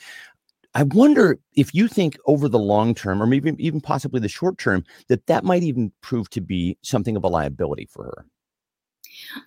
I 0.75 0.85
wonder 0.85 1.38
if 1.55 1.75
you 1.75 1.87
think 1.87 2.16
over 2.27 2.48
the 2.48 2.59
long 2.59 2.94
term, 2.94 3.22
or 3.22 3.27
maybe 3.27 3.55
even 3.59 3.81
possibly 3.81 4.20
the 4.20 4.29
short 4.29 4.57
term, 4.57 4.85
that 5.09 5.27
that 5.27 5.44
might 5.44 5.62
even 5.62 5.92
prove 6.01 6.31
to 6.31 6.40
be 6.40 6.79
something 6.81 7.14
of 7.14 7.25
a 7.25 7.29
liability 7.29 7.87
for 7.90 8.05
her. 8.05 8.27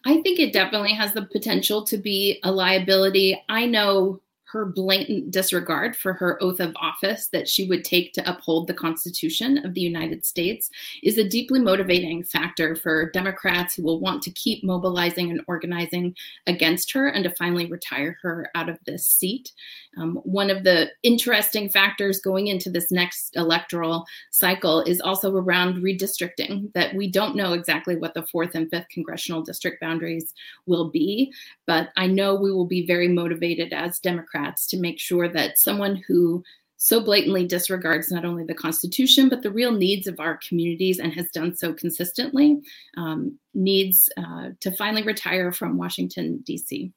I 0.06 0.22
think 0.22 0.40
it 0.40 0.54
definitely 0.54 0.94
has 0.94 1.14
the 1.14 1.26
potential 1.26 1.84
to 1.86 1.98
be 1.98 2.40
a 2.44 2.52
liability. 2.52 3.44
I 3.50 3.66
know 3.66 4.22
her 4.52 4.66
blatant 4.66 5.32
disregard 5.32 5.96
for 5.96 6.14
her 6.14 6.42
oath 6.42 6.60
of 6.60 6.76
office 6.76 7.28
that 7.28 7.50
she 7.50 7.68
would 7.68 7.84
take 7.84 8.14
to 8.14 8.30
uphold 8.30 8.68
the 8.68 8.74
Constitution 8.74 9.66
of 9.66 9.74
the 9.74 9.82
United 9.82 10.24
States 10.24 10.70
is 11.02 11.18
a 11.18 11.28
deeply 11.28 11.60
motivating 11.60 12.24
factor 12.24 12.76
for 12.76 13.10
Democrats 13.12 13.76
who 13.76 13.84
will 13.84 14.00
want 14.00 14.22
to 14.22 14.32
keep 14.32 14.64
mobilizing 14.64 15.32
and 15.32 15.42
organizing 15.48 16.16
against 16.46 16.92
her 16.92 17.08
and 17.08 17.24
to 17.24 17.32
finally 17.32 17.66
retire 17.66 18.18
her 18.22 18.50
out 18.54 18.70
of 18.70 18.78
this 18.86 19.08
seat. 19.08 19.52
Um, 19.98 20.18
one 20.24 20.50
of 20.50 20.64
the 20.64 20.92
interesting 21.02 21.70
factors 21.70 22.20
going 22.20 22.48
into 22.48 22.70
this 22.70 22.92
next 22.92 23.36
electoral 23.36 24.06
cycle 24.30 24.82
is 24.82 25.02
also 25.02 25.36
around 25.36 25.82
redistricting, 25.82 26.72
that 26.74 26.94
we 26.94 27.10
don't 27.10 27.36
know 27.36 27.54
exactly 27.54 27.96
what 27.96 28.14
the 28.14 28.28
fourth 28.28 28.54
and 28.54 28.70
fifth 28.70 28.90
congressional 28.90 29.42
district 29.42 29.82
boundaries 29.82 30.34
will 30.68 30.92
be. 30.92 31.34
But 31.66 31.90
I 31.98 32.08
know 32.08 32.36
we 32.36 32.52
will 32.52 32.66
be 32.66 32.86
very 32.86 33.08
motivated 33.08 33.74
as 33.74 34.00
Democrats 34.00 34.35
to 34.68 34.78
make 34.78 35.00
sure 35.00 35.28
that 35.28 35.58
someone 35.58 36.02
who 36.08 36.44
so 36.78 37.00
blatantly 37.00 37.48
disregards 37.48 38.12
not 38.12 38.26
only 38.26 38.44
the 38.44 38.54
Constitution, 38.54 39.30
but 39.30 39.42
the 39.42 39.52
real 39.52 39.72
needs 39.72 40.08
of 40.08 40.20
our 40.20 40.38
communities 40.48 41.00
and 41.00 41.14
has 41.14 41.32
done 41.32 41.56
so 41.56 41.74
consistently, 41.74 42.62
um, 42.98 43.40
needs 43.54 44.10
uh, 44.18 44.50
to 44.60 44.72
finally 44.72 45.04
retire 45.04 45.52
from 45.52 45.78
Washington, 45.78 46.42
D.C. 46.46 46.92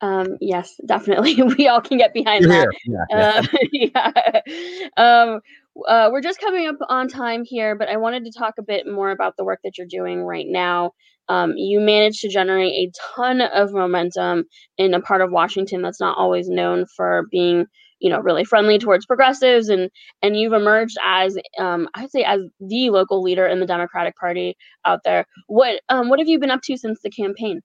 Um, 0.00 0.36
yes, 0.40 0.78
definitely. 0.86 1.42
we 1.58 1.68
all 1.68 1.80
can 1.80 1.98
get 1.98 2.14
behind 2.14 2.44
You're 2.44 2.52
that. 2.52 3.06
Yeah. 3.10 3.16
Uh, 3.18 3.46
yeah. 3.72 4.92
Um, 4.96 5.40
uh, 5.86 6.08
we're 6.10 6.22
just 6.22 6.40
coming 6.40 6.66
up 6.66 6.76
on 6.88 7.08
time 7.08 7.44
here, 7.44 7.74
but 7.74 7.88
I 7.88 7.96
wanted 7.96 8.24
to 8.24 8.32
talk 8.32 8.54
a 8.58 8.62
bit 8.62 8.86
more 8.86 9.10
about 9.10 9.36
the 9.36 9.44
work 9.44 9.60
that 9.64 9.76
you're 9.76 9.86
doing 9.86 10.22
right 10.22 10.46
now. 10.48 10.92
Um, 11.28 11.54
you 11.56 11.80
managed 11.80 12.20
to 12.20 12.28
generate 12.28 12.72
a 12.72 12.92
ton 13.14 13.40
of 13.40 13.72
momentum 13.72 14.44
in 14.78 14.94
a 14.94 15.00
part 15.00 15.20
of 15.20 15.30
Washington 15.30 15.82
that's 15.82 16.00
not 16.00 16.16
always 16.16 16.48
known 16.48 16.86
for 16.96 17.26
being, 17.30 17.66
you 17.98 18.10
know, 18.10 18.20
really 18.20 18.44
friendly 18.44 18.78
towards 18.78 19.06
progressives, 19.06 19.68
and 19.68 19.90
and 20.22 20.36
you've 20.36 20.52
emerged 20.52 20.96
as, 21.04 21.36
um, 21.58 21.88
I'd 21.94 22.10
say, 22.10 22.22
as 22.22 22.40
the 22.60 22.90
local 22.90 23.22
leader 23.22 23.46
in 23.46 23.60
the 23.60 23.66
Democratic 23.66 24.16
Party 24.16 24.56
out 24.84 25.00
there. 25.04 25.26
What 25.46 25.80
um, 25.88 26.08
what 26.08 26.18
have 26.18 26.28
you 26.28 26.38
been 26.38 26.50
up 26.50 26.62
to 26.62 26.76
since 26.76 27.00
the 27.02 27.10
campaign? 27.10 27.60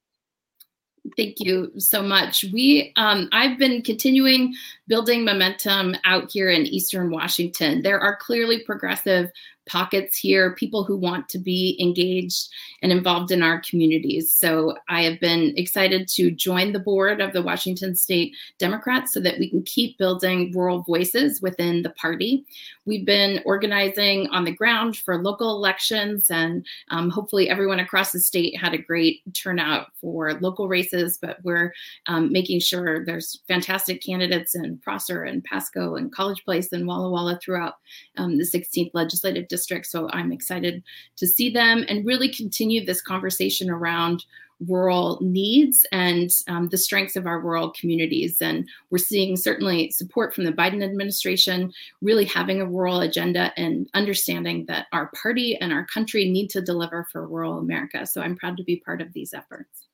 Thank 1.18 1.40
you 1.40 1.72
so 1.78 2.04
much. 2.04 2.46
We, 2.54 2.94
um, 2.96 3.28
I've 3.32 3.58
been 3.58 3.82
continuing 3.82 4.54
building 4.88 5.26
momentum 5.26 5.96
out 6.06 6.32
here 6.32 6.50
in 6.50 6.68
Eastern 6.68 7.10
Washington. 7.10 7.82
There 7.82 8.00
are 8.00 8.16
clearly 8.18 8.64
progressive 8.64 9.32
pockets 9.68 10.18
here, 10.18 10.56
people 10.56 10.84
who 10.84 10.98
want 10.98 11.30
to 11.30 11.40
be 11.40 11.78
engaged 11.80 12.50
and 12.82 12.92
involved 12.92 13.32
in 13.32 13.44
our 13.44 13.62
communities. 13.62 14.32
So 14.32 14.76
I 14.90 15.04
have 15.04 15.20
been 15.20 15.54
excited 15.56 16.08
to 16.10 16.32
join 16.32 16.72
the 16.72 16.80
board 16.80 17.22
of 17.22 17.34
the 17.34 17.42
Washington 17.42 17.96
State 17.96 18.36
Democrats 18.58 19.14
so 19.14 19.20
that 19.22 19.38
we 19.40 19.50
can 19.50 19.64
keep 19.64 19.98
building 19.98 20.52
rural 20.54 20.82
voices 20.82 21.42
within 21.42 21.84
the 21.84 21.92
party. 21.92 22.46
We've 22.86 23.06
been 23.06 23.42
organizing 23.46 24.28
on 24.28 24.44
the 24.44 24.52
ground 24.52 24.98
for 24.98 25.22
local 25.22 25.56
elections, 25.56 26.32
and 26.32 26.66
um, 26.90 27.10
hopefully, 27.10 27.50
everyone 27.50 27.80
across 27.80 28.12
the 28.12 28.20
state 28.20 28.58
had 28.58 28.74
a 28.74 28.78
great 28.78 29.22
turnout 29.34 29.88
for 30.00 30.34
local 30.42 30.68
races. 30.68 31.20
But 31.22 31.38
we're 31.44 31.74
um, 32.08 32.32
making 32.32 32.62
sure 32.62 33.06
there's 33.06 33.42
fantastic 33.48 34.04
candidates 34.04 34.56
in 34.56 34.80
Prosser 34.80 35.24
and 35.24 35.44
Pasco 35.44 35.96
and 35.96 36.12
College 36.12 36.44
Place 36.44 36.72
and 36.72 36.88
Walla 36.88 37.10
Walla 37.10 37.40
throughout 37.42 37.76
um, 38.18 38.38
the 38.38 38.44
16th 38.44 38.92
legislative 38.94 39.48
district. 39.52 39.86
So 39.86 40.10
I'm 40.12 40.32
excited 40.32 40.82
to 41.18 41.28
see 41.28 41.52
them 41.52 41.86
and 41.88 42.06
really 42.06 42.30
continue 42.30 42.84
this 42.84 43.02
conversation 43.02 43.70
around 43.70 44.26
rural 44.68 45.18
needs 45.22 45.86
and 45.92 46.30
um, 46.48 46.70
the 46.70 46.78
strengths 46.78 47.16
of 47.16 47.26
our 47.26 47.40
rural 47.40 47.72
communities. 47.72 48.42
And 48.42 48.68
we're 48.90 49.00
seeing 49.00 49.36
certainly 49.36 49.92
support 49.92 50.34
from 50.34 50.46
the 50.46 50.54
Biden 50.54 50.84
administration, 50.84 51.74
really 52.02 52.26
having 52.26 52.62
a 52.62 52.66
rural 52.66 53.02
agenda 53.02 53.52
and 53.58 53.90
understanding 53.94 54.66
that 54.68 54.88
our 54.92 55.12
party 55.22 55.58
and 55.58 55.74
our 55.74 55.86
country 55.86 56.30
need 56.30 56.50
to 56.52 56.62
deliver 56.62 57.08
for 57.12 57.28
rural 57.28 57.58
America. 57.58 58.06
So 58.06 58.22
I'm 58.22 58.38
proud 58.38 58.58
to 58.58 58.64
be 58.64 58.78
part 58.78 59.02
of 59.02 59.14
these 59.14 59.34
efforts 59.34 59.88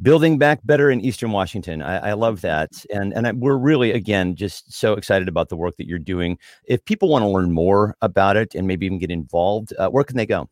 building 0.00 0.38
back 0.38 0.60
better 0.64 0.90
in 0.90 1.00
Eastern 1.00 1.30
Washington. 1.30 1.82
I, 1.82 2.10
I 2.10 2.12
love 2.14 2.40
that, 2.42 2.70
and 2.92 3.12
and 3.12 3.26
I, 3.26 3.32
we're 3.32 3.56
really 3.56 3.92
again 3.92 4.36
just 4.36 4.72
so 4.72 4.94
excited 4.94 5.28
about 5.28 5.48
the 5.48 5.56
work 5.56 5.76
that 5.76 5.86
you're 5.86 5.98
doing. 5.98 6.38
If 6.64 6.84
people 6.84 7.08
want 7.08 7.22
to 7.22 7.28
learn 7.28 7.52
more 7.52 7.96
about 8.02 8.36
it 8.36 8.54
and 8.54 8.66
maybe 8.66 8.86
even 8.86 8.98
get 8.98 9.10
involved, 9.10 9.72
uh, 9.78 9.88
where 9.88 10.04
can 10.04 10.16
they 10.16 10.26
go? 10.26 10.48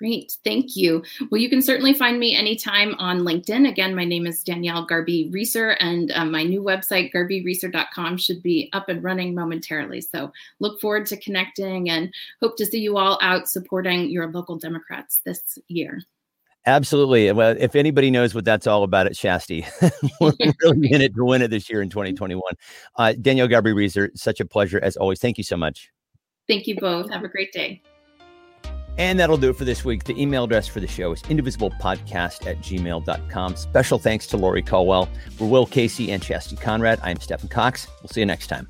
Great, 0.00 0.38
thank 0.44 0.76
you. 0.76 1.02
Well, 1.30 1.42
you 1.42 1.50
can 1.50 1.60
certainly 1.60 1.92
find 1.92 2.18
me 2.18 2.34
anytime 2.34 2.94
on 2.94 3.18
LinkedIn. 3.18 3.68
Again, 3.68 3.94
my 3.94 4.06
name 4.06 4.26
is 4.26 4.42
Danielle 4.42 4.86
Garbe 4.86 5.30
Reser, 5.30 5.76
and 5.78 6.10
um, 6.12 6.30
my 6.30 6.42
new 6.42 6.62
website, 6.62 7.12
garbereser.com, 7.12 8.16
should 8.16 8.42
be 8.42 8.70
up 8.72 8.88
and 8.88 9.04
running 9.04 9.34
momentarily. 9.34 10.00
So 10.00 10.32
look 10.58 10.80
forward 10.80 11.04
to 11.08 11.18
connecting 11.18 11.90
and 11.90 12.10
hope 12.40 12.56
to 12.56 12.64
see 12.64 12.80
you 12.80 12.96
all 12.96 13.18
out 13.20 13.46
supporting 13.46 14.08
your 14.08 14.28
local 14.32 14.56
Democrats 14.56 15.20
this 15.26 15.58
year. 15.68 16.00
Absolutely. 16.66 17.32
Well, 17.32 17.56
if 17.58 17.74
anybody 17.74 18.10
knows 18.10 18.34
what 18.34 18.44
that's 18.44 18.66
all 18.66 18.82
about 18.82 19.06
at 19.06 19.14
Shasti, 19.14 19.66
we're 20.20 20.32
really 20.62 20.92
in 20.92 21.00
it 21.00 21.14
to 21.14 21.24
win 21.24 21.42
it 21.42 21.48
this 21.48 21.70
year 21.70 21.80
in 21.80 21.88
2021. 21.88 22.42
Uh, 22.96 23.14
Danielle 23.20 23.48
Garbe 23.48 23.74
Reser, 23.74 24.10
such 24.14 24.40
a 24.40 24.44
pleasure 24.44 24.80
as 24.82 24.96
always. 24.96 25.20
Thank 25.20 25.38
you 25.38 25.44
so 25.44 25.56
much. 25.56 25.90
Thank 26.48 26.66
you 26.66 26.76
both. 26.76 27.10
Have 27.10 27.24
a 27.24 27.28
great 27.28 27.52
day. 27.52 27.82
And 28.98 29.18
that'll 29.18 29.38
do 29.38 29.50
it 29.50 29.56
for 29.56 29.64
this 29.64 29.84
week. 29.84 30.04
The 30.04 30.20
email 30.20 30.44
address 30.44 30.68
for 30.68 30.80
the 30.80 30.86
show 30.86 31.12
is 31.12 31.22
indivisiblepodcast 31.22 32.46
at 32.46 32.58
gmail.com. 32.58 33.56
Special 33.56 33.98
thanks 33.98 34.26
to 34.26 34.36
Lori 34.36 34.62
Caldwell. 34.62 35.08
For 35.38 35.48
Will 35.48 35.64
Casey 35.64 36.10
and 36.12 36.22
Shasti 36.22 36.60
Conrad, 36.60 37.00
I'm 37.02 37.18
Stephan 37.18 37.48
Cox. 37.48 37.86
We'll 38.02 38.08
see 38.08 38.20
you 38.20 38.26
next 38.26 38.48
time. 38.48 38.68